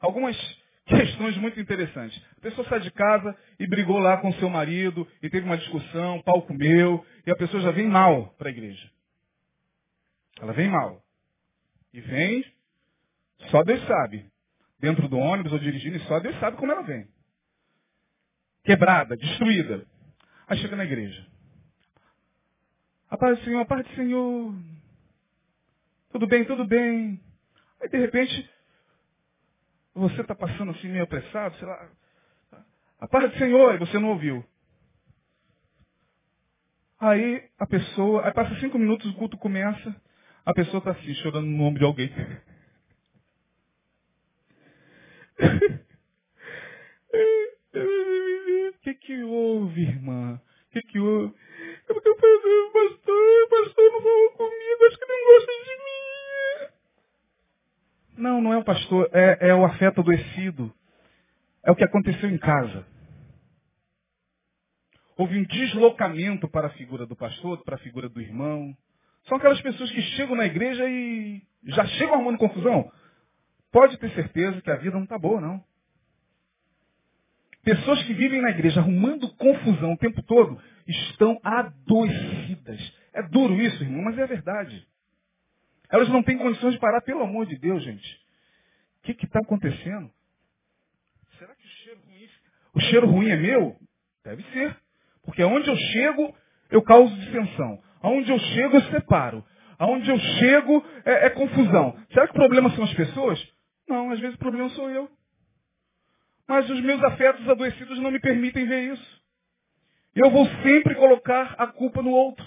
[0.00, 0.36] Algumas
[0.88, 2.20] questões muito interessantes.
[2.38, 6.22] A pessoa sai de casa e brigou lá com seu marido, e teve uma discussão,
[6.22, 8.90] pau comeu, e a pessoa já vem mal para a igreja.
[10.40, 11.02] Ela vem mal.
[11.92, 12.44] E vem,
[13.50, 14.26] só Deus sabe.
[14.78, 17.06] Dentro do ônibus ou dirigindo, só Deus sabe como ela vem
[18.64, 19.86] quebrada, destruída.
[20.46, 21.26] Aí chega na igreja.
[23.08, 24.54] A paz do Senhor, a paz do Senhor.
[26.12, 27.20] Tudo bem, tudo bem.
[27.80, 28.50] Aí de repente,
[29.94, 31.88] você está passando assim meio apressado, sei lá.
[33.00, 34.44] A paz do Senhor, e você não ouviu.
[37.00, 39.96] Aí a pessoa, aí passa cinco minutos, o culto começa,
[40.44, 42.12] a pessoa está assim, chorando no ombro de alguém.
[48.68, 50.34] O que que houve, irmã?
[50.68, 51.34] O que que houve?
[51.88, 56.09] É porque o pastor, o pastor não falou comigo, acho que não gosta de mim.
[58.20, 60.72] Não, não é o pastor, é, é o afeto adoecido.
[61.64, 62.86] É o que aconteceu em casa.
[65.16, 68.76] Houve um deslocamento para a figura do pastor, para a figura do irmão.
[69.26, 72.90] São aquelas pessoas que chegam na igreja e já chegam arrumando confusão.
[73.72, 75.62] Pode ter certeza que a vida não está boa, não.
[77.62, 82.94] Pessoas que vivem na igreja arrumando confusão o tempo todo estão adoecidas.
[83.12, 84.86] É duro isso, irmão, mas é a verdade.
[85.90, 88.20] Elas não têm condições de parar, pelo amor de Deus, gente.
[88.98, 90.10] O que está acontecendo?
[91.38, 92.28] Será que o cheiro ruim,
[92.74, 93.76] o cheiro ruim é meu?
[94.24, 94.76] Deve ser.
[95.22, 96.34] Porque aonde eu chego,
[96.70, 97.82] eu causo dissensão.
[98.02, 99.44] Aonde eu chego, eu separo.
[99.78, 101.98] Aonde eu chego, é, é confusão.
[102.12, 103.40] Será que o problema são as pessoas?
[103.88, 105.10] Não, às vezes o problema sou eu.
[106.46, 109.20] Mas os meus afetos adoecidos não me permitem ver isso.
[110.14, 112.44] Eu vou sempre colocar a culpa no outro.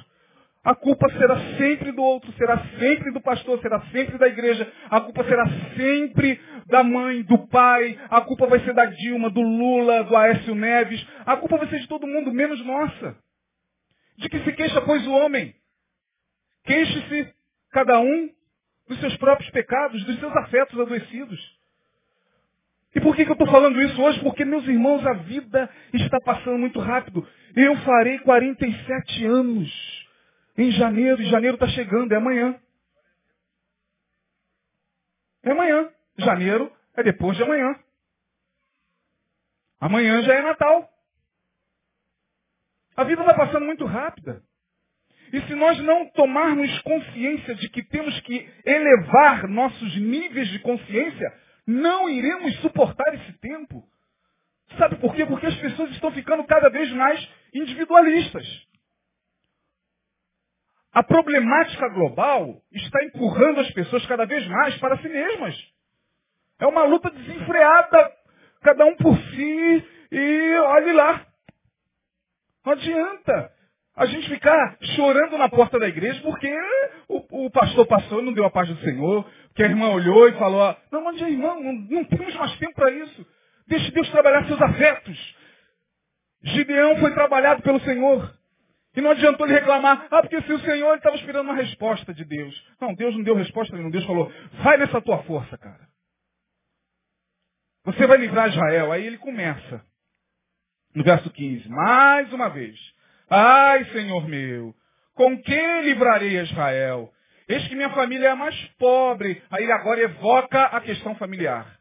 [0.64, 4.72] A culpa será sempre do outro, será sempre do pastor, será sempre da igreja.
[4.90, 5.46] A culpa será
[5.76, 8.00] sempre da mãe, do pai.
[8.10, 11.06] A culpa vai ser da Dilma, do Lula, do Aécio Neves.
[11.26, 13.18] A culpa vai ser de todo mundo, menos nossa.
[14.18, 15.54] De que se queixa, pois, o homem?
[16.64, 17.34] Queixe-se
[17.72, 18.30] cada um
[18.88, 21.42] dos seus próprios pecados, dos seus afetos adoecidos.
[22.96, 24.22] E por que, que eu estou falando isso hoje?
[24.22, 27.28] Porque, meus irmãos, a vida está passando muito rápido.
[27.54, 30.03] Eu farei 47 anos
[30.58, 32.60] em janeiro, e janeiro está chegando, é amanhã.
[35.44, 35.92] É amanhã.
[36.18, 37.76] Janeiro é depois de amanhã.
[39.80, 40.90] Amanhã já é Natal.
[42.96, 44.42] A vida está passando muito rápida.
[45.34, 51.34] E se nós não tomarmos consciência de que temos que elevar nossos níveis de consciência,
[51.66, 53.84] não iremos suportar esse tempo.
[54.78, 55.26] Sabe por quê?
[55.26, 58.46] Porque as pessoas estão ficando cada vez mais individualistas.
[60.94, 65.56] A problemática global está empurrando as pessoas cada vez mais para si mesmas.
[66.60, 68.12] É uma luta desenfreada,
[68.62, 71.26] cada um por si, e olhe lá.
[72.64, 73.52] Não adianta
[73.96, 76.52] a gente ficar chorando na porta da igreja porque
[77.10, 80.30] o, o pastor passou e não deu a paz do Senhor, que a irmã olhou
[80.30, 83.26] e falou, não, mas irmão, não, não temos mais tempo para isso.
[83.68, 85.36] Deixe Deus trabalhar seus afetos.
[86.44, 88.43] Gideão foi trabalhado pelo Senhor.
[88.96, 92.24] E não adiantou ele reclamar, ah, porque se o Senhor estava esperando uma resposta de
[92.24, 92.54] Deus.
[92.80, 93.92] Não, Deus não deu resposta nenhuma.
[93.92, 94.32] Deus falou,
[94.64, 95.88] vai nessa tua força, cara.
[97.86, 98.92] Você vai livrar Israel.
[98.92, 99.84] Aí ele começa.
[100.96, 102.80] No verso 15, mais uma vez.
[103.30, 104.76] Ai, Senhor meu,
[105.16, 107.12] Com quem livrarei Israel?
[107.48, 109.42] Eis que minha família é a mais pobre.
[109.50, 111.80] Aí ele agora evoca a questão familiar.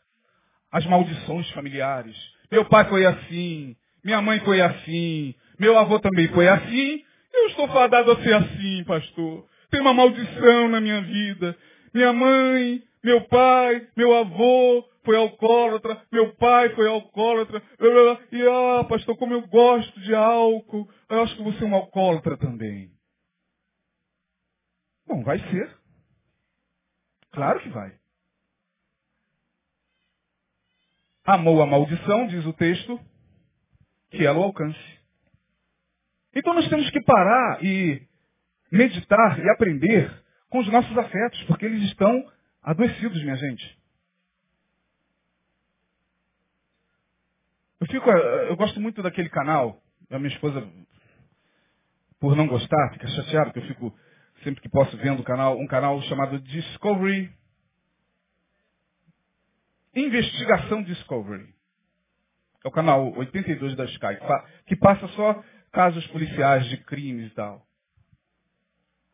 [0.71, 2.17] As maldições familiares.
[2.51, 3.77] Meu pai foi assim.
[4.05, 5.35] Minha mãe foi assim.
[5.59, 7.05] Meu avô também foi assim.
[7.33, 9.47] Eu estou fadado a ser assim, pastor.
[9.71, 11.57] Tem uma maldição na minha vida.
[11.95, 17.63] Minha mãe, meu pai, meu avô foi alcoólatra, meu pai foi alcoólatra.
[18.31, 22.37] E ah, pastor, como eu gosto de álcool, eu acho que você é um alcoólatra
[22.37, 22.91] também.
[25.07, 25.77] Bom, vai ser.
[27.33, 27.93] Claro que vai.
[31.25, 33.01] Amou a maldição, diz o texto,
[34.13, 34.79] que ela o alcance.
[36.35, 38.07] Então nós temos que parar e
[38.71, 40.11] meditar e aprender
[40.49, 42.31] com os nossos afetos, porque eles estão
[42.63, 43.79] adoecidos, minha gente.
[47.81, 49.83] Eu fico, eu gosto muito daquele canal.
[50.11, 50.67] A minha esposa,
[52.21, 53.99] por não gostar, fica chateada, porque eu fico
[54.45, 57.33] sempre que posso vendo o canal, um canal chamado Discovery
[59.95, 61.53] Investigação Discovery.
[62.65, 64.19] É o canal 82 da Sky,
[64.67, 65.43] que passa só
[65.73, 67.67] casos policiais de crimes e tal.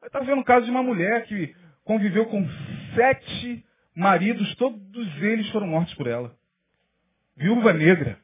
[0.04, 2.46] Está vendo o caso de uma mulher que conviveu com
[2.94, 6.36] sete maridos, todos eles foram mortos por ela.
[7.36, 8.18] Viúva negra.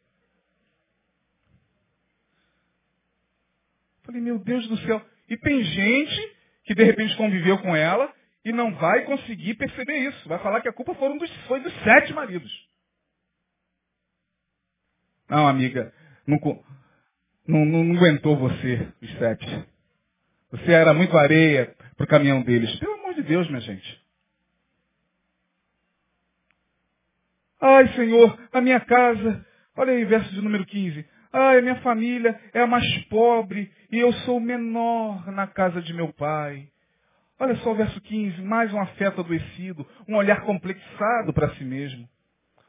[4.05, 5.01] Falei, meu Deus do céu.
[5.29, 8.13] E tem gente que de repente conviveu com ela
[8.45, 10.29] e não vai conseguir perceber isso.
[10.29, 12.53] Vai falar que a culpa foram dos, foi dos sete maridos.
[15.29, 15.93] Não, amiga,
[16.27, 16.39] não,
[17.47, 19.65] não, não aguentou você, os sete.
[20.51, 22.75] Você era muito areia para o caminhão deles.
[22.79, 24.05] Pelo amor de Deus, minha gente.
[27.61, 29.47] Ai, Senhor, a minha casa.
[29.77, 31.05] Olha aí, verso de número 15.
[31.33, 35.93] Ai, minha família é a mais pobre e eu sou o menor na casa de
[35.93, 36.69] meu pai.
[37.41, 42.09] Olha só o verso 15, mais um afeto adoecido, um olhar complexado para si mesmo.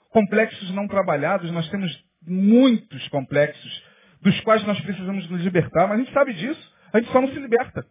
[0.10, 3.84] Complexos não trabalhados, nós temos muitos complexos,
[4.22, 7.30] dos quais nós precisamos nos libertar, mas a gente sabe disso, a gente só não
[7.30, 7.86] se liberta.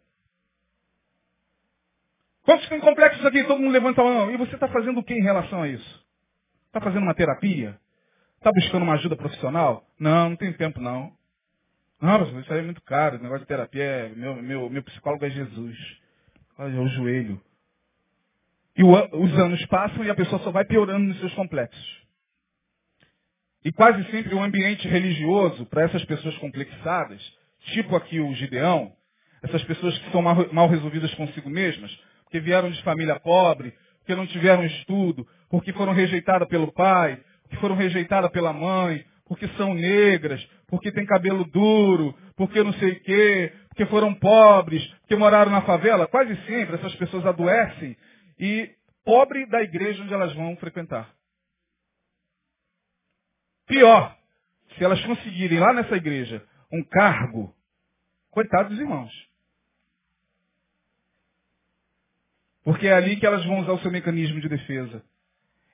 [2.44, 3.42] Quantos tem complexos aqui?
[3.44, 4.30] Todo mundo levanta a mão.
[4.30, 6.04] E você está fazendo o que em relação a isso?
[6.66, 7.78] Está fazendo uma terapia?
[8.36, 9.86] Está buscando uma ajuda profissional?
[9.98, 11.10] Não, não tem tempo não.
[12.00, 13.16] Não, isso aí é muito caro.
[13.16, 14.08] O negócio de terapia é.
[14.10, 15.76] Meu, meu, meu psicólogo é Jesus.
[16.58, 17.40] Olha, é o joelho.
[18.76, 22.03] E o, os anos passam e a pessoa só vai piorando nos seus complexos.
[23.64, 27.22] E quase sempre o ambiente religioso, para essas pessoas complexadas,
[27.72, 28.92] tipo aqui o Gideão,
[29.42, 31.90] essas pessoas que são mal, mal resolvidas consigo mesmas,
[32.24, 37.56] porque vieram de família pobre, porque não tiveram estudo, porque foram rejeitadas pelo pai, porque
[37.56, 43.00] foram rejeitadas pela mãe, porque são negras, porque têm cabelo duro, porque não sei o
[43.02, 46.06] quê, porque foram pobres, porque moraram na favela.
[46.06, 47.96] Quase sempre essas pessoas adoecem
[48.38, 48.70] e
[49.04, 51.08] pobre da igreja onde elas vão frequentar.
[53.66, 54.16] Pior,
[54.76, 57.54] se elas conseguirem lá nessa igreja um cargo,
[58.30, 59.12] coitados dos irmãos.
[62.64, 65.04] Porque é ali que elas vão usar o seu mecanismo de defesa.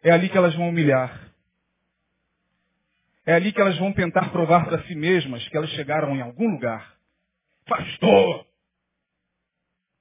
[0.03, 1.30] É ali que elas vão humilhar.
[3.24, 6.51] É ali que elas vão tentar provar para si mesmas que elas chegaram em algum
[6.51, 6.97] lugar.
[7.66, 8.47] Pastor!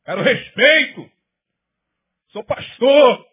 [0.04, 1.12] Quero respeito!
[2.30, 3.29] Sou pastor!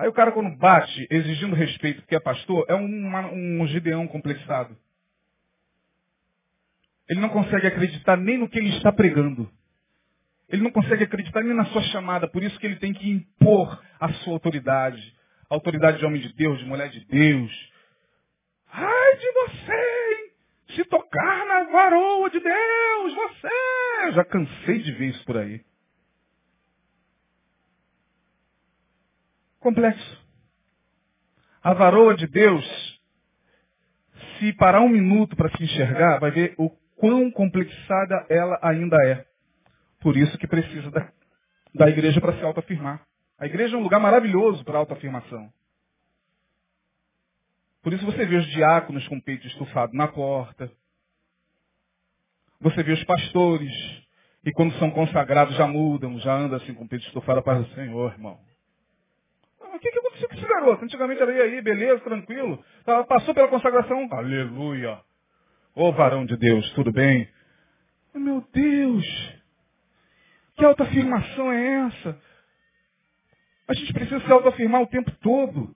[0.00, 4.74] Aí o cara quando bate exigindo respeito porque é pastor, é um, um gideão complexado.
[7.06, 9.50] Ele não consegue acreditar nem no que ele está pregando.
[10.48, 13.78] Ele não consegue acreditar nem na sua chamada, por isso que ele tem que impor
[14.00, 15.14] a sua autoridade.
[15.50, 17.72] A autoridade de homem de Deus, de mulher de Deus.
[18.72, 20.30] Ai de você, hein?
[20.76, 24.06] Se tocar na varoa de Deus, você!
[24.06, 25.60] Eu já cansei de ver isso por aí.
[29.60, 30.20] Complexo.
[31.62, 32.64] A varoa de Deus,
[34.38, 39.26] se parar um minuto para se enxergar, vai ver o quão complexada ela ainda é.
[40.00, 41.12] Por isso que precisa da,
[41.74, 43.06] da igreja para se autoafirmar.
[43.38, 45.52] A igreja é um lugar maravilhoso para autoafirmação.
[47.82, 50.70] Por isso você vê os diáconos com o peito estufado na porta.
[52.60, 53.72] Você vê os pastores,
[54.44, 57.74] e quando são consagrados já mudam, já andam assim com o peito estufado para o
[57.74, 58.38] Senhor, irmão.
[59.72, 60.84] O que, que aconteceu com esse garoto?
[60.84, 62.62] Antigamente era aí, beleza, tranquilo.
[63.08, 65.00] Passou pela consagração, aleluia.
[65.74, 67.28] Ô varão de Deus, tudo bem?
[68.12, 69.06] Meu Deus,
[70.56, 72.20] que autoafirmação é essa?
[73.68, 75.74] A gente precisa se autoafirmar o tempo todo.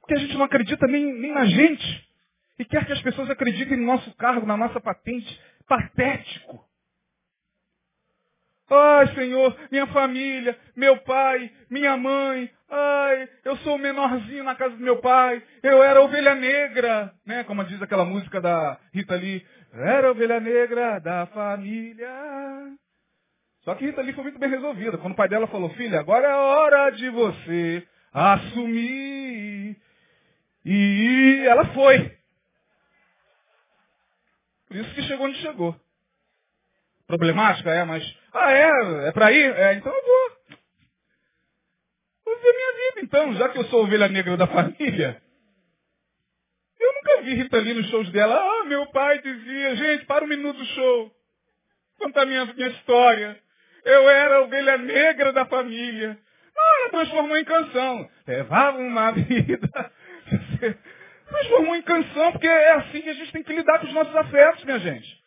[0.00, 2.08] Porque a gente não acredita nem, nem na gente.
[2.58, 5.40] E quer que as pessoas acreditem no nosso cargo, na nossa patente.
[5.68, 6.68] Patético.
[8.70, 12.48] Ai, Senhor, minha família, meu pai, minha mãe.
[12.70, 15.42] Ai, eu sou o menorzinho na casa do meu pai.
[15.60, 17.42] Eu era ovelha negra, né?
[17.42, 19.44] Como diz aquela música da Rita Lee.
[19.72, 22.08] Era ovelha negra da família.
[23.62, 24.98] Só que Rita Lee foi muito bem resolvida.
[24.98, 29.76] Quando o pai dela falou, filha, agora é hora de você assumir.
[30.64, 32.16] E ela foi.
[34.68, 35.74] Por isso que chegou onde chegou.
[37.10, 38.04] Problemática, é, mas.
[38.32, 39.08] Ah, é?
[39.08, 39.52] É pra ir?
[39.56, 40.56] É, então eu vou.
[42.24, 45.20] Vou viver minha vida, então, já que eu sou ovelha negra da família.
[46.78, 48.36] Eu nunca vi Rita Lee nos shows dela.
[48.36, 51.10] Ah, meu pai dizia, gente, para um minuto do show.
[52.14, 53.36] A minha, minha história.
[53.84, 56.16] Eu era a ovelha negra da família.
[56.56, 58.08] Ah, ela transformou em canção.
[58.24, 59.68] Levava uma vida.
[61.28, 64.14] transformou em canção, porque é assim que a gente tem que lidar com os nossos
[64.14, 65.19] afetos, minha gente.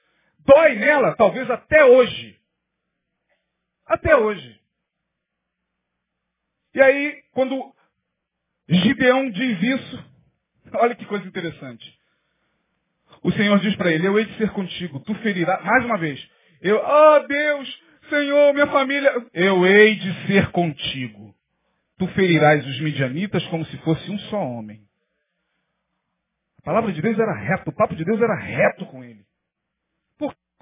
[0.46, 2.40] Dói nela, talvez até hoje.
[3.86, 4.60] Até hoje.
[6.74, 7.74] E aí, quando
[8.68, 10.06] Gideão diz isso,
[10.76, 12.00] olha que coisa interessante.
[13.22, 16.20] O Senhor diz para ele, eu hei de ser contigo, tu ferirás, mais uma vez.
[16.62, 21.34] Eu, oh Deus, Senhor, minha família, eu hei de ser contigo.
[21.98, 24.84] Tu ferirás os midianitas como se fosse um só homem.
[26.60, 29.26] A palavra de Deus era reta, o papo de Deus era reto com ele.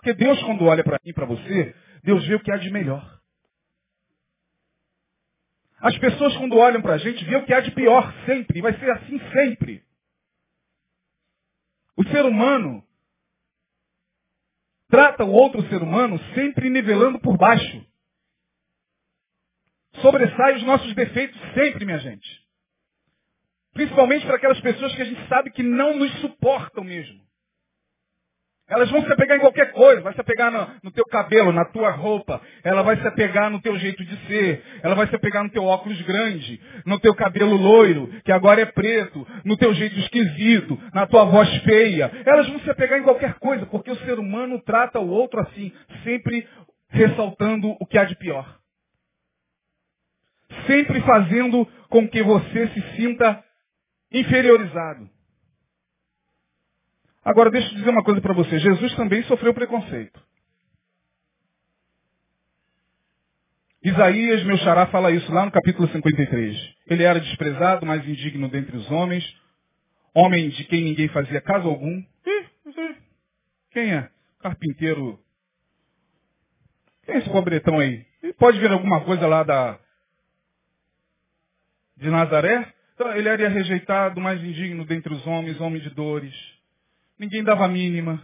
[0.02, 2.72] Porque Deus, quando olha para mim e para você, Deus vê o que há de
[2.72, 3.22] melhor.
[5.80, 8.58] As pessoas, quando olham para a gente, vê o que há de pior sempre.
[8.58, 9.84] E vai ser assim sempre.
[11.96, 12.84] O ser humano
[14.90, 17.86] trata o outro ser humano sempre nivelando por baixo.
[20.02, 22.42] Sobressai os nossos defeitos sempre, minha gente.
[23.74, 27.21] Principalmente para aquelas pessoas que a gente sabe que não nos suportam mesmo.
[28.72, 31.66] Elas vão se apegar em qualquer coisa, vai se apegar no, no, teu cabelo, na
[31.66, 35.44] tua roupa, ela vai se apegar no teu jeito de ser, ela vai se apegar
[35.44, 40.00] no teu óculos grande, no teu cabelo loiro, que agora é preto, no teu jeito
[40.00, 42.10] esquisito, na tua voz feia.
[42.26, 45.74] Elas vão se apegar em qualquer coisa, porque o ser humano trata o outro assim,
[46.06, 46.48] sempre
[46.88, 48.58] ressaltando o que há de pior.
[50.66, 53.44] Sempre fazendo com que você se sinta
[54.14, 55.10] inferiorizado.
[57.24, 58.58] Agora, deixa eu dizer uma coisa para você.
[58.60, 60.20] Jesus também sofreu preconceito.
[63.84, 66.76] Isaías, meu xará, fala isso lá no capítulo 53.
[66.88, 69.24] Ele era desprezado, mas indigno dentre os homens,
[70.14, 72.04] homem de quem ninguém fazia caso algum.
[73.72, 74.10] Quem é?
[74.40, 75.20] Carpinteiro.
[77.06, 78.06] Quem é esse pobretão aí?
[78.38, 79.80] pode vir alguma coisa lá da
[81.98, 82.74] de Nazaré?
[82.96, 86.61] Então, ele era rejeitado, mais indigno dentre os homens, homem de dores
[87.22, 88.20] ninguém dava mínima.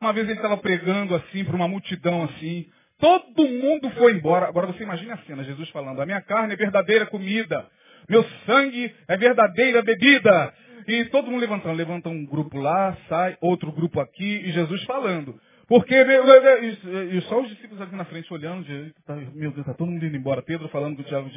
[0.00, 2.66] Uma vez ele estava pregando assim para uma multidão assim.
[2.98, 4.48] Todo mundo foi embora.
[4.48, 7.66] Agora você imagina a cena, Jesus falando, a minha carne é verdadeira comida,
[8.08, 10.52] meu sangue é verdadeira bebida.
[10.88, 15.38] E todo mundo levantando, levanta um grupo lá, sai, outro grupo aqui, e Jesus falando.
[15.68, 18.66] Porque, e só os discípulos aqui na frente olhando,
[19.06, 20.42] tá, meu Deus, está todo mundo indo embora.
[20.42, 21.30] Pedro falando com o Tiago,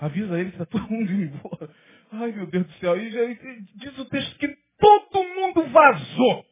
[0.00, 1.68] avisa ele que está todo mundo indo embora.
[2.12, 2.96] Ai, meu Deus do céu.
[2.96, 3.10] E
[3.74, 6.46] diz o texto que todo mundo vazou.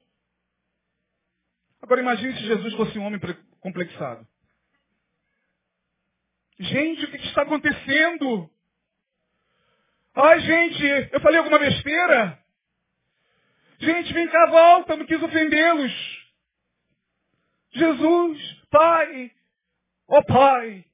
[1.83, 3.21] Agora imagine se Jesus fosse um homem
[3.61, 4.27] complexado.
[6.59, 8.51] Gente, o que está acontecendo?
[10.15, 12.39] Ai, gente, eu falei alguma besteira?
[13.81, 16.25] Gente, vem cá, volta, não quis ofendê-los.
[17.73, 19.33] Jesus, Pai,
[20.09, 20.85] ó oh, Pai,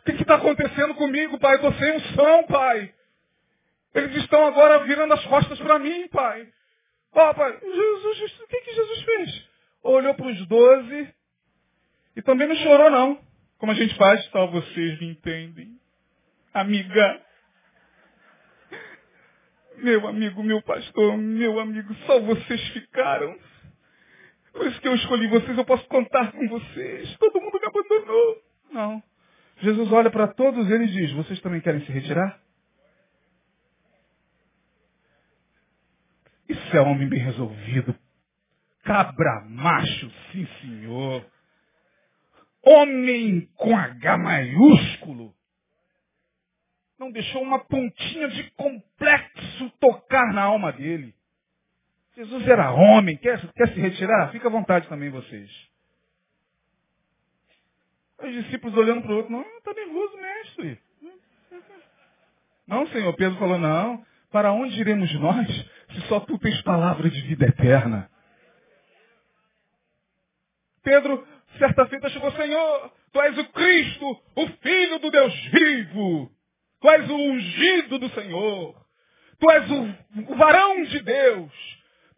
[0.00, 1.56] o que está acontecendo comigo, Pai?
[1.56, 2.94] Estou sem unção, Pai.
[3.94, 6.48] Eles estão agora virando as costas para mim, Pai.
[7.12, 9.48] Ó, oh, Pai, Jesus, o que, que Jesus fez?
[9.82, 11.14] Olhou para os doze
[12.16, 13.20] e também não chorou, não.
[13.58, 15.78] Como a gente faz, só vocês me entendem.
[16.54, 17.22] Amiga.
[19.76, 23.36] Meu amigo, meu pastor, meu amigo, só vocês ficaram.
[24.52, 27.16] Por isso que eu escolhi vocês, eu posso contar com vocês.
[27.18, 28.42] Todo mundo me abandonou.
[28.70, 29.02] Não.
[29.58, 32.38] Jesus olha para todos eles e diz, vocês também querem se retirar?
[36.72, 37.94] Isso é homem bem resolvido.
[38.82, 41.22] Cabra macho, sim senhor.
[42.64, 45.34] Homem com H maiúsculo.
[46.98, 51.14] Não deixou uma pontinha de complexo tocar na alma dele.
[52.16, 54.32] Jesus era homem, quer, quer se retirar?
[54.32, 55.50] Fica à vontade também vocês.
[58.18, 60.80] Os discípulos olhando para o outro, não, está nervoso, mestre.
[62.66, 63.14] Não, Senhor.
[63.14, 64.06] Pedro falou, não.
[64.30, 68.10] Para onde iremos nós se só tu tens palavra de vida eterna?
[70.82, 71.26] Pedro,
[71.58, 76.30] certa feita, chegou, Senhor, Tu és o Cristo, o Filho do Deus vivo.
[76.80, 78.74] Tu és o ungido do Senhor.
[79.38, 81.52] Tu és o, o varão de Deus.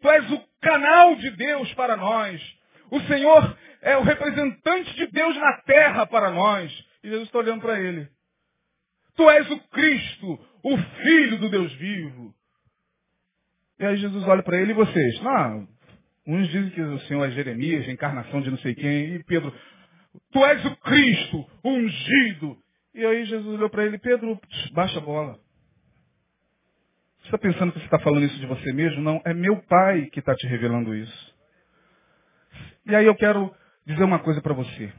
[0.01, 2.41] Tu és o canal de Deus para nós.
[2.89, 6.71] O Senhor é o representante de Deus na terra para nós.
[7.03, 8.07] E Jesus está olhando para ele.
[9.15, 12.33] Tu és o Cristo, o Filho do Deus vivo.
[13.79, 15.21] E aí Jesus olha para ele e vocês.
[15.21, 15.67] Não,
[16.27, 19.15] uns dizem que o Senhor é Jeremias, encarnação de não sei quem.
[19.15, 19.53] E Pedro,
[20.31, 22.57] tu és o Cristo, ungido.
[22.93, 24.39] E aí Jesus olhou para ele, Pedro,
[24.73, 25.37] baixa a bola.
[27.19, 29.01] Você está pensando que você está falando isso de você mesmo?
[29.01, 31.35] Não, é meu pai que está te revelando isso.
[32.85, 33.53] E aí eu quero
[33.85, 34.93] dizer uma coisa para você.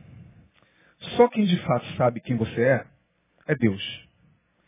[1.16, 2.87] Só quem de fato sabe quem você é,
[3.47, 4.09] é Deus.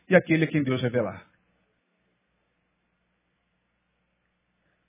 [0.08, 1.27] E aquele é quem Deus revelar.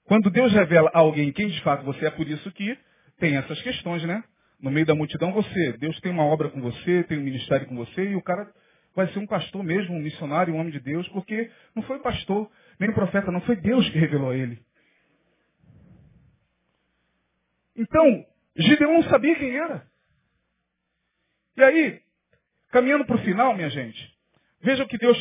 [0.10, 2.76] Quando Deus revela a alguém quem de fato você é, por isso que
[3.20, 4.24] tem essas questões, né?
[4.60, 7.76] No meio da multidão, você, Deus tem uma obra com você, tem um ministério com
[7.76, 8.51] você, e o cara
[8.95, 12.01] vai ser um pastor mesmo, um missionário, um homem de Deus, porque não foi o
[12.01, 12.49] pastor,
[12.80, 14.60] nem o profeta, não foi Deus que revelou a ele.
[17.76, 18.26] Então,
[18.57, 19.86] Gideão não sabia quem era.
[21.55, 22.01] E aí,
[22.72, 24.12] caminhando para o final, minha gente,
[24.60, 25.18] veja o que Deus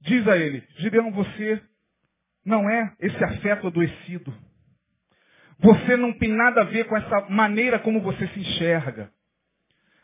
[0.00, 0.66] diz a ele.
[0.78, 1.62] Gideão, você
[2.44, 4.34] não é esse afeto adoecido.
[5.60, 9.12] Você não tem nada a ver com essa maneira como você se enxerga.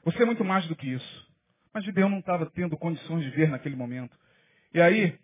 [0.04, 1.28] Você é muito mais do que isso.
[1.74, 4.16] Mas Gideão não estava tendo condições de ver naquele momento.
[4.72, 5.18] E aí,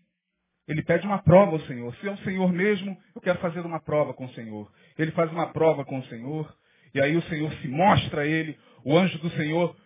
[0.66, 1.94] ele pede uma prova ao Senhor.
[1.96, 4.70] Se é o Senhor mesmo, eu quero fazer uma prova com o Senhor.
[4.98, 6.54] Ele faz uma prova com o Senhor.
[6.94, 8.58] E aí o Senhor se mostra a ele.
[8.84, 9.76] O anjo do Senhor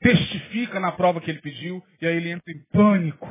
[0.00, 1.82] testifica na prova que ele pediu.
[2.00, 3.28] E aí ele entra em pânico.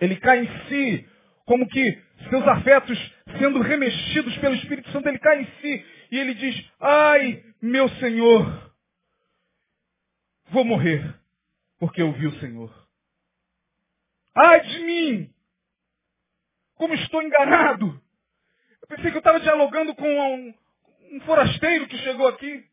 [0.00, 1.08] Ele cai em si
[1.44, 2.98] como que seus afetos
[3.38, 8.72] sendo remexidos pelo Espírito Santo, ele cai em si e ele diz, ai, meu Senhor,
[10.50, 11.14] vou morrer,
[11.78, 12.72] porque eu vi o Senhor.
[14.34, 15.34] Ai de mim,
[16.76, 18.00] como estou enganado.
[18.82, 20.54] Eu pensei que eu estava dialogando com um,
[21.12, 22.64] um forasteiro que chegou aqui.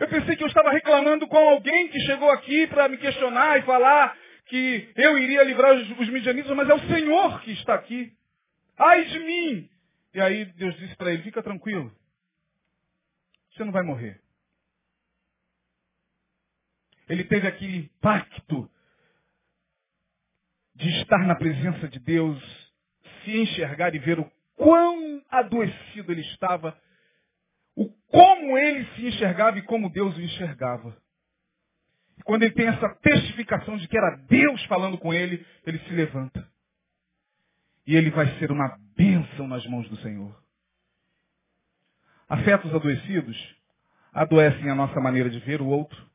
[0.00, 3.62] Eu pensei que eu estava reclamando com alguém que chegou aqui para me questionar e
[3.62, 4.16] falar
[4.46, 8.12] que eu iria livrar os, os midianitas, mas é o Senhor que está aqui.
[8.76, 9.70] Ai de mim!
[10.14, 11.94] E aí Deus disse para ele, fica tranquilo.
[13.50, 14.20] Você não vai morrer.
[17.08, 18.70] Ele teve aquele impacto
[20.74, 22.40] de estar na presença de Deus,
[23.24, 26.78] se enxergar e ver o quão adoecido ele estava,
[27.76, 31.01] o como ele se enxergava e como Deus o enxergava.
[32.24, 36.46] Quando ele tem essa testificação de que era Deus falando com ele, ele se levanta.
[37.86, 40.40] E ele vai ser uma bênção nas mãos do Senhor.
[42.28, 43.36] Afetos adoecidos
[44.12, 46.10] adoecem a nossa maneira de ver o outro.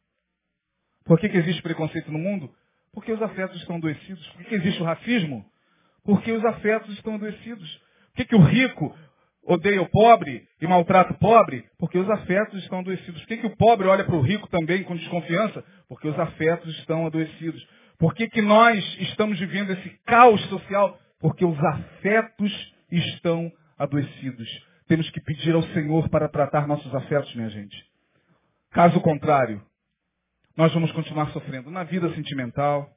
[1.03, 2.53] Por que, que existe preconceito no mundo?
[2.91, 4.27] Porque os afetos estão adoecidos.
[4.29, 5.45] Por que, que existe o racismo?
[6.03, 7.77] Porque os afetos estão adoecidos.
[8.07, 8.97] Por que, que o rico
[9.47, 11.65] odeia o pobre e maltrata o pobre?
[11.79, 13.21] Porque os afetos estão adoecidos.
[13.21, 15.63] Por que, que o pobre olha para o rico também com desconfiança?
[15.87, 17.65] Porque os afetos estão adoecidos.
[17.97, 20.99] Por que, que nós estamos vivendo esse caos social?
[21.19, 24.47] Porque os afetos estão adoecidos.
[24.87, 27.75] Temos que pedir ao Senhor para tratar nossos afetos, minha gente.
[28.71, 29.61] Caso contrário,
[30.55, 32.89] nós vamos continuar sofrendo na vida sentimental.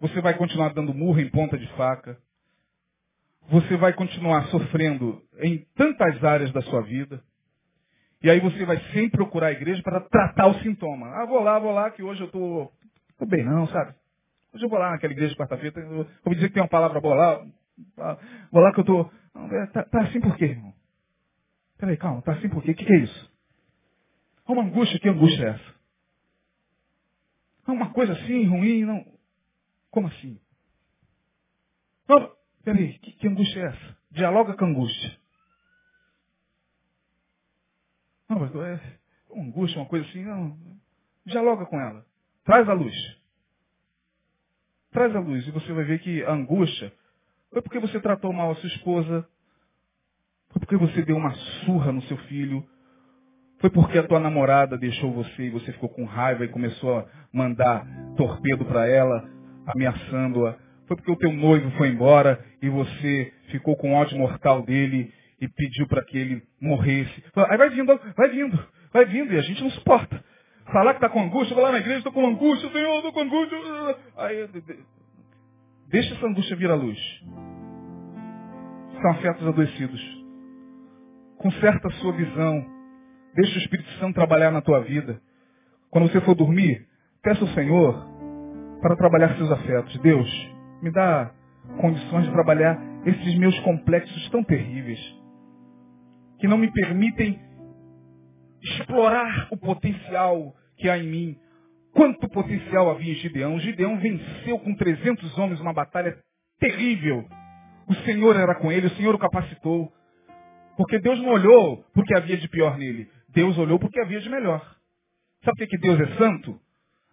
[0.00, 2.18] Você vai continuar dando murro em ponta de faca
[3.50, 7.20] você vai continuar sofrendo em tantas áreas da sua vida.
[8.22, 11.08] E aí você vai sempre procurar a igreja para tratar o sintoma.
[11.08, 12.66] Ah, vou lá, vou lá, que hoje eu estou
[13.18, 13.92] tô, tô bem não, sabe?
[14.54, 15.84] Hoje eu vou lá naquela igreja de quarta-feira,
[16.24, 17.46] vou dizer que tem uma palavra boa lá.
[18.52, 19.12] Vou lá que eu estou...
[19.34, 20.72] É, tá, tá, assim por quê, irmão?
[21.76, 22.70] Peraí, calma, tá assim por quê?
[22.70, 23.32] O que, que é isso?
[24.48, 25.74] É uma angústia, que angústia é essa?
[27.66, 29.04] É uma coisa assim, ruim, não...
[29.90, 30.38] Como assim?
[32.64, 33.96] Peraí, que, que angústia é essa?
[34.10, 35.18] Dialoga com a angústia.
[38.28, 38.80] Não, mas é
[39.30, 40.56] uma angústia, uma coisa assim, não.
[41.24, 42.04] Dialoga com ela.
[42.44, 42.94] Traz a luz.
[44.90, 46.92] Traz a luz e você vai ver que a angústia
[47.50, 49.28] foi porque você tratou mal a sua esposa,
[50.50, 51.32] foi porque você deu uma
[51.64, 52.64] surra no seu filho,
[53.58, 57.06] foi porque a tua namorada deixou você e você ficou com raiva e começou a
[57.32, 57.86] mandar
[58.16, 59.28] torpedo para ela,
[59.66, 60.56] ameaçando-a
[60.90, 65.46] foi porque o teu noivo foi embora e você ficou com ódio mortal dele e
[65.46, 67.22] pediu para que ele morresse.
[67.48, 67.86] Aí vai vindo,
[68.16, 70.20] vai vindo, vai vindo, e a gente não suporta.
[70.72, 73.20] Falar que está com angústia, vou lá na igreja, estou com angústia, Senhor, estou com
[73.20, 73.56] angústia.
[74.16, 74.48] Aí,
[75.90, 76.98] deixa essa angústia vir à luz.
[79.00, 80.24] São afetos adoecidos.
[81.36, 82.66] Conserta a sua visão.
[83.36, 85.22] Deixa o Espírito Santo trabalhar na tua vida.
[85.88, 86.84] Quando você for dormir,
[87.22, 88.08] peça ao Senhor
[88.82, 89.96] para trabalhar seus afetos.
[90.00, 91.32] Deus, me dá
[91.80, 95.00] condições de trabalhar esses meus complexos tão terríveis,
[96.38, 97.38] que não me permitem
[98.62, 101.36] explorar o potencial que há em mim.
[101.92, 103.58] Quanto potencial havia em Gideão?
[103.58, 106.16] Gideão venceu com 300 homens uma batalha
[106.58, 107.26] terrível.
[107.88, 109.92] O Senhor era com ele, o Senhor o capacitou.
[110.76, 113.08] Porque Deus não olhou porque havia de pior nele.
[113.30, 114.60] Deus olhou porque havia de melhor.
[115.44, 116.60] Sabe por que Deus é santo?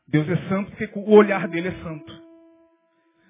[0.08, 2.27] Deus é santo porque o olhar dele é santo.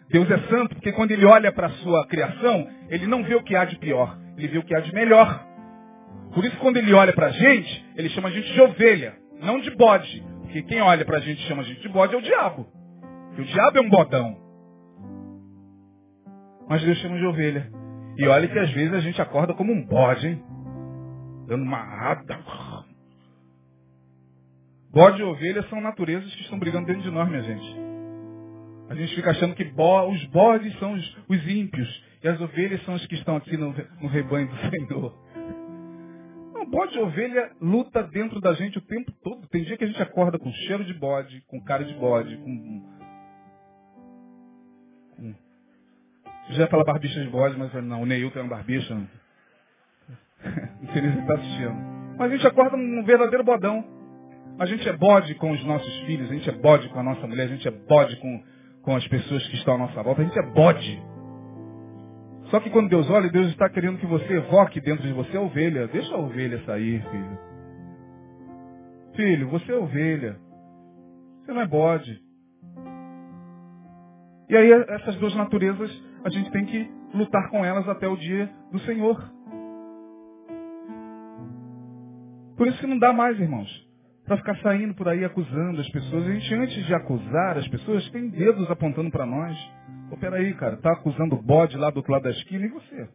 [0.09, 3.43] Deus é santo porque quando ele olha para a sua criação, ele não vê o
[3.43, 5.45] que há de pior, ele vê o que há de melhor.
[6.33, 9.59] Por isso, quando ele olha para a gente, ele chama a gente de ovelha, não
[9.59, 10.23] de bode.
[10.41, 12.67] Porque quem olha para a gente e chama a gente de bode é o diabo.
[13.27, 14.37] Porque o diabo é um bodão.
[16.69, 17.69] Mas Deus chama de ovelha.
[18.17, 20.43] E olha que às vezes a gente acorda como um bode, hein?
[21.47, 22.39] Dando uma rada.
[24.91, 27.86] Bode e ovelha são naturezas que estão brigando dentro de nós, minha gente.
[28.89, 32.83] A gente fica achando que bo os bodes são os, os, ímpios e as ovelhas
[32.85, 35.13] são as que estão aqui no, no rebanho do Senhor.
[36.53, 39.47] Não, bode e ovelha luta dentro da gente o tempo todo.
[39.47, 42.81] Tem dia que a gente acorda com cheiro de bode, com cara de bode, com.
[45.17, 45.35] com...
[46.49, 48.95] Já ia falar barbicha de bode, mas não, o Neil tem uma barbicha.
[48.95, 49.01] Não,
[50.81, 51.97] não sei nem se está assistindo.
[52.17, 53.97] Mas a gente acorda um verdadeiro bodão.
[54.59, 57.27] A gente é bode com os nossos filhos, a gente é bode com a nossa
[57.27, 58.43] mulher, a gente é bode com,
[58.87, 61.03] com as pessoas que estão à nossa volta, a gente é bode.
[62.45, 65.41] Só que quando Deus olha, Deus está querendo que você evoque dentro de você a
[65.41, 65.89] ovelha.
[65.89, 67.39] Deixa a ovelha sair, filho.
[69.13, 70.39] Filho, você é ovelha.
[71.41, 72.17] Você não é bode.
[74.49, 75.91] E aí essas duas naturezas
[76.23, 79.21] a gente tem que lutar com elas até o dia do Senhor.
[82.55, 83.86] Por isso que não dá mais, irmãos
[84.27, 86.27] para ficar saindo por aí acusando as pessoas.
[86.27, 89.57] A gente, antes de acusar as pessoas, tem dedos apontando para nós.
[90.09, 93.09] Pô, peraí, cara, tá acusando o bode lá do outro lado da esquina e você?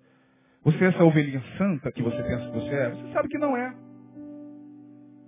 [0.65, 2.91] Você é essa ovelhinha santa que você pensa que você é?
[2.91, 3.75] Você sabe que não é.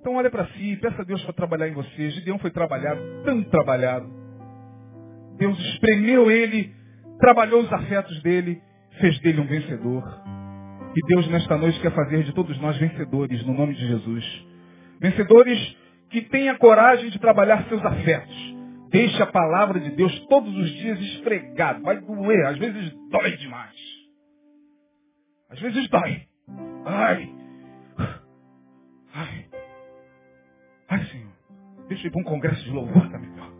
[0.01, 2.11] Então olha para si, peça a Deus para trabalhar em você.
[2.11, 4.09] Gideão foi trabalhado, tão trabalhado.
[5.37, 6.73] Deus espremeu ele,
[7.19, 8.63] trabalhou os afetos dele,
[9.01, 10.03] fez dele um vencedor.
[10.97, 14.54] E Deus nesta noite quer fazer de todos nós vencedores, no nome de Jesus.
[15.05, 15.77] Vencedores
[16.09, 18.35] que têm a coragem de trabalhar seus afetos.
[18.89, 21.83] Deixe a palavra de Deus todos os dias esfregado.
[21.83, 22.47] Vai doer.
[22.47, 23.77] Às vezes dói demais.
[25.51, 26.23] Às vezes dói.
[26.87, 27.35] Ai.
[29.13, 29.47] Ai.
[30.89, 31.33] Ai, Senhor.
[31.87, 33.53] Deixa eu ir para um congresso de louvor, tá melhor.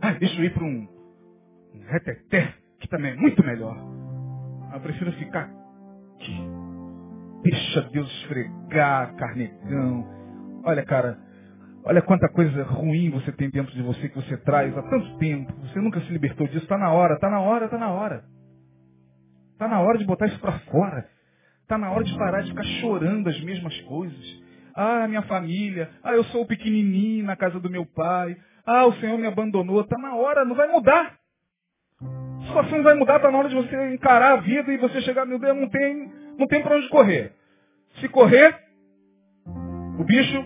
[0.00, 0.88] Ai, deixa eu ir para um,
[1.74, 3.76] um reteté, que também é muito melhor.
[4.72, 5.50] Eu prefiro ficar
[6.14, 6.57] aqui.
[7.42, 10.06] Deixa Deus esfregar, carnegão.
[10.64, 11.18] Olha, cara,
[11.84, 15.52] olha quanta coisa ruim você tem dentro de você que você traz há tanto tempo.
[15.62, 16.64] Você nunca se libertou disso.
[16.64, 18.24] Está na hora, está na hora, está na hora.
[19.52, 21.08] Está na hora de botar isso para fora.
[21.62, 24.42] Está na hora de parar de ficar chorando as mesmas coisas.
[24.74, 25.90] Ah, minha família.
[26.02, 28.36] Ah, eu sou o pequenininho na casa do meu pai.
[28.64, 29.80] Ah, o Senhor me abandonou.
[29.80, 31.18] Está na hora, não vai mudar.
[32.00, 35.26] A situação vai mudar, está na hora de você encarar a vida e você chegar,
[35.26, 37.32] meu Deus, não tem, não tem para onde correr.
[38.00, 38.56] Se correr,
[39.98, 40.44] o bicho,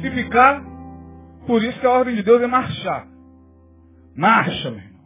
[0.00, 0.64] se ficar,
[1.46, 3.06] por isso que a ordem de Deus é marchar.
[4.16, 5.02] Marcha, meu irmão.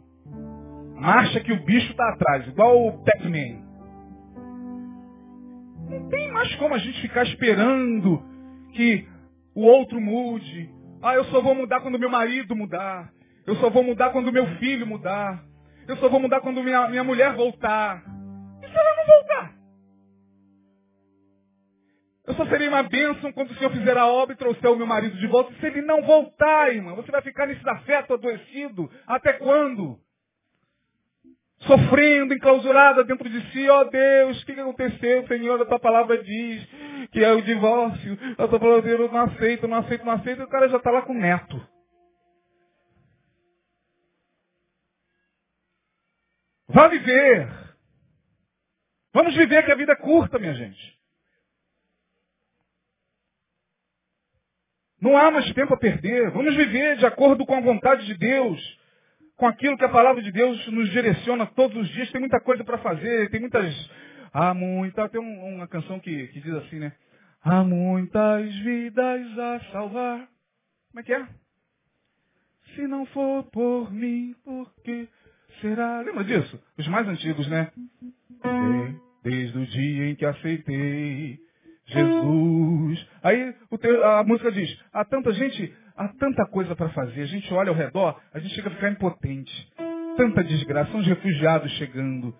[0.95, 3.67] Marcha que o bicho está atrás, igual o Pac-Man.
[5.89, 8.23] Não tem mais como a gente ficar esperando
[8.73, 9.07] que
[9.53, 10.69] o outro mude.
[11.01, 13.11] Ah, eu só vou mudar quando meu marido mudar.
[13.45, 15.43] Eu só vou mudar quando meu filho mudar.
[15.87, 18.03] Eu só vou mudar quando minha, minha mulher voltar.
[18.61, 19.56] E se ela não voltar?
[22.27, 24.85] Eu só serei uma bênção quando o Senhor fizer a obra e trouxer o meu
[24.85, 25.53] marido de volta.
[25.61, 28.91] Se ele não voltar, irmã, você vai ficar nesse afeto adoecido.
[29.07, 29.97] Até quando?
[31.59, 35.61] Sofrendo, enclausurada dentro de si, ó oh, Deus, o que aconteceu, Senhor?
[35.61, 36.67] A tua palavra diz
[37.11, 38.19] que é o divórcio.
[38.37, 40.41] A tua palavra diz, eu não aceito, não aceito, não aceito.
[40.41, 41.65] E o cara já está lá com neto.
[46.67, 47.47] Vá viver.
[49.13, 50.96] Vamos viver que a vida é curta, minha gente.
[55.07, 56.31] Não há mais tempo a perder.
[56.31, 58.59] Vamos viver de acordo com a vontade de Deus,
[59.37, 62.11] com aquilo que a palavra de Deus nos direciona todos os dias.
[62.11, 63.73] Tem muita coisa para fazer, tem muitas.
[64.33, 65.07] Há muita.
[65.07, 66.91] Tem uma canção que, que diz assim, né?
[67.41, 70.27] Há muitas vidas a salvar.
[70.91, 71.25] Como é que é?
[72.75, 75.07] Se não for por mim, por que
[75.61, 76.01] será?
[76.01, 76.61] Lembra disso?
[76.77, 77.71] Os mais antigos, né?
[79.23, 81.46] desde o dia em que aceitei
[81.87, 83.07] Jesus.
[83.23, 83.53] Aí
[84.03, 87.21] a música diz, há tanta gente, há tanta coisa para fazer.
[87.21, 89.73] A gente olha ao redor, a gente chega a ficar impotente.
[90.17, 92.33] Tanta desgraça, são os refugiados chegando.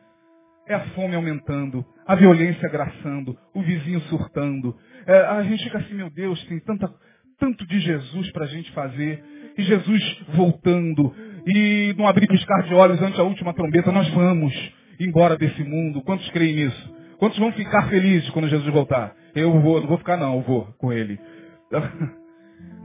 [0.68, 4.76] É a fome aumentando, a violência agraçando, o vizinho surtando.
[5.06, 6.94] É, a gente fica assim, meu Deus, tem tanta,
[7.40, 9.24] tanto de Jesus para a gente fazer.
[9.58, 11.16] E Jesus voltando.
[11.48, 14.54] E não abrir piscar de olhos ante a última trombeta, nós vamos
[15.00, 16.02] embora desse mundo.
[16.02, 16.96] Quantos creem nisso?
[17.18, 19.16] Quantos vão ficar felizes quando Jesus voltar?
[19.40, 21.20] Eu vou, não vou ficar não, eu vou com ele.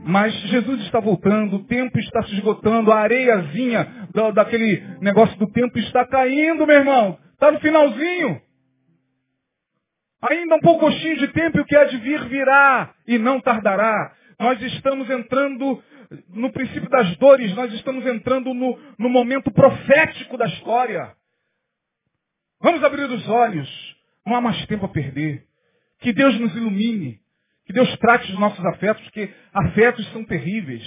[0.05, 5.49] Mas Jesus está voltando, o tempo está se esgotando, a areiazinha da, daquele negócio do
[5.51, 7.17] tempo está caindo, meu irmão.
[7.33, 8.41] Está no finalzinho.
[10.29, 14.13] Ainda um pouquinho de tempo e o que há de vir virá e não tardará.
[14.39, 15.81] Nós estamos entrando
[16.29, 21.13] no princípio das dores, nós estamos entrando no, no momento profético da história.
[22.61, 23.95] Vamos abrir os olhos.
[24.25, 25.45] Não há mais tempo a perder.
[26.03, 27.19] Que Deus nos ilumine.
[27.65, 30.83] Que Deus trate os nossos afetos, porque afetos são terríveis.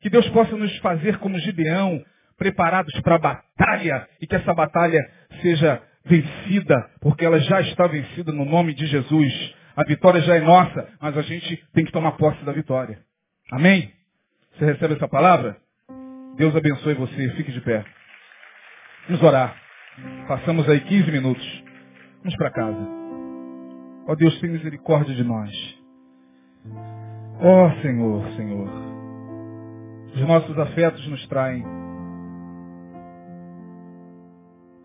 [0.00, 2.02] Que Deus possa nos fazer como Gideão,
[2.36, 4.98] preparados para a batalha e que essa batalha
[5.42, 9.54] seja vencida, porque ela já está vencida no nome de Jesus.
[9.76, 12.98] A vitória já é nossa, mas a gente tem que tomar posse da vitória.
[13.52, 13.92] Amém?
[14.56, 15.58] Você recebe essa palavra?
[16.36, 17.30] Deus abençoe você.
[17.32, 17.84] Fique de pé.
[19.08, 19.56] Vamos orar.
[20.26, 21.64] Passamos aí 15 minutos.
[22.22, 22.97] Vamos para casa.
[24.08, 25.50] Ó Deus, tem misericórdia de nós.
[27.42, 28.68] Ó Senhor, Senhor.
[30.14, 31.62] Os nossos afetos nos traem.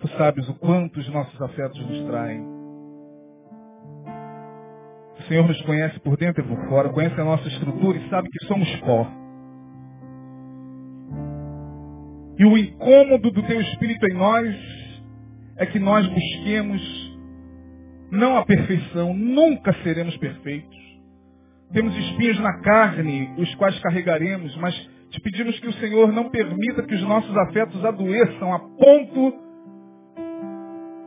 [0.01, 2.45] Tu sabes o quanto os nossos afetos nos traem.
[5.17, 8.27] O Senhor nos conhece por dentro e por fora, conhece a nossa estrutura e sabe
[8.29, 9.07] que somos pó.
[12.37, 14.53] E o incômodo do teu Espírito em nós
[15.55, 17.02] é que nós busquemos
[18.13, 20.77] não a perfeição, nunca seremos perfeitos.
[21.71, 24.75] Temos espinhos na carne, os quais carregaremos, mas
[25.09, 29.33] te pedimos que o Senhor não permita que os nossos afetos adoeçam a ponto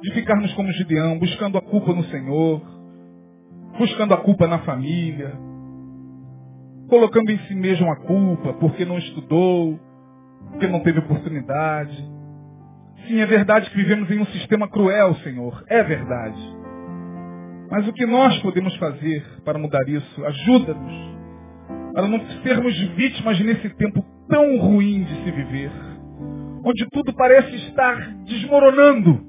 [0.02, 2.60] de ficarmos como Gideão, buscando a culpa no Senhor,
[3.78, 5.32] buscando a culpa na família,
[6.88, 9.78] colocando em si mesmo a culpa porque não estudou,
[10.50, 11.96] porque não teve oportunidade.
[13.06, 15.64] Sim, é verdade que vivemos em um sistema cruel, Senhor.
[15.68, 16.65] É verdade.
[17.70, 20.24] Mas o que nós podemos fazer para mudar isso?
[20.24, 21.16] Ajuda-nos.
[21.92, 25.70] Para não sermos vítimas nesse tempo tão ruim de se viver.
[26.64, 29.20] Onde tudo parece estar desmoronando.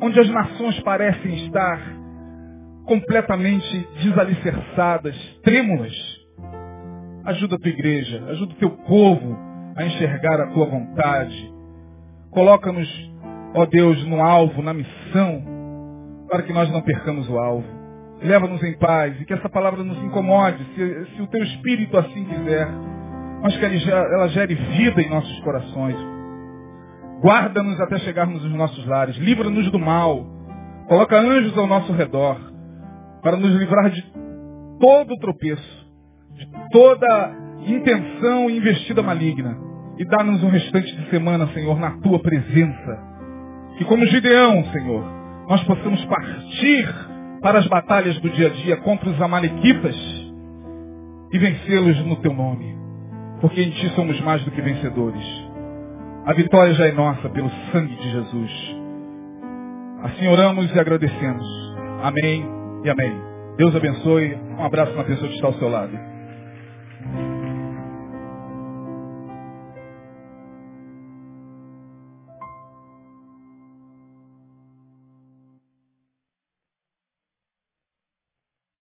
[0.00, 1.80] Onde as nações parecem estar
[2.84, 5.92] completamente desalicerçadas, trêmulas.
[7.24, 9.36] Ajuda a tua igreja, ajuda o teu povo
[9.76, 11.52] a enxergar a tua vontade.
[12.30, 12.88] Coloca-nos,
[13.54, 15.57] ó Deus, no alvo, na missão
[16.28, 17.66] para que nós não percamos o alvo.
[18.22, 22.24] Leva-nos em paz e que essa palavra nos incomode, se, se o teu Espírito assim
[22.24, 22.68] quiser,
[23.42, 25.96] mas que ela gere vida em nossos corações.
[27.22, 30.24] Guarda-nos até chegarmos nos nossos lares, livra-nos do mal,
[30.88, 32.36] coloca anjos ao nosso redor,
[33.22, 34.02] para nos livrar de
[34.80, 35.88] todo tropeço,
[36.34, 37.32] de toda
[37.66, 39.56] intenção e investida maligna,
[39.98, 43.08] e dá-nos um restante de semana, Senhor, na tua presença.
[43.76, 45.17] Que como Gideão, Senhor,
[45.48, 46.94] nós possamos partir
[47.40, 49.96] para as batalhas do dia a dia contra os amalequitas
[51.32, 52.76] e vencê-los no teu nome.
[53.40, 55.24] Porque em ti somos mais do que vencedores.
[56.26, 58.76] A vitória já é nossa pelo sangue de Jesus.
[60.02, 61.46] Assim oramos e agradecemos.
[62.02, 62.44] Amém
[62.84, 63.12] e amém.
[63.56, 64.34] Deus abençoe.
[64.58, 66.07] Um abraço na pessoa que está ao seu lado.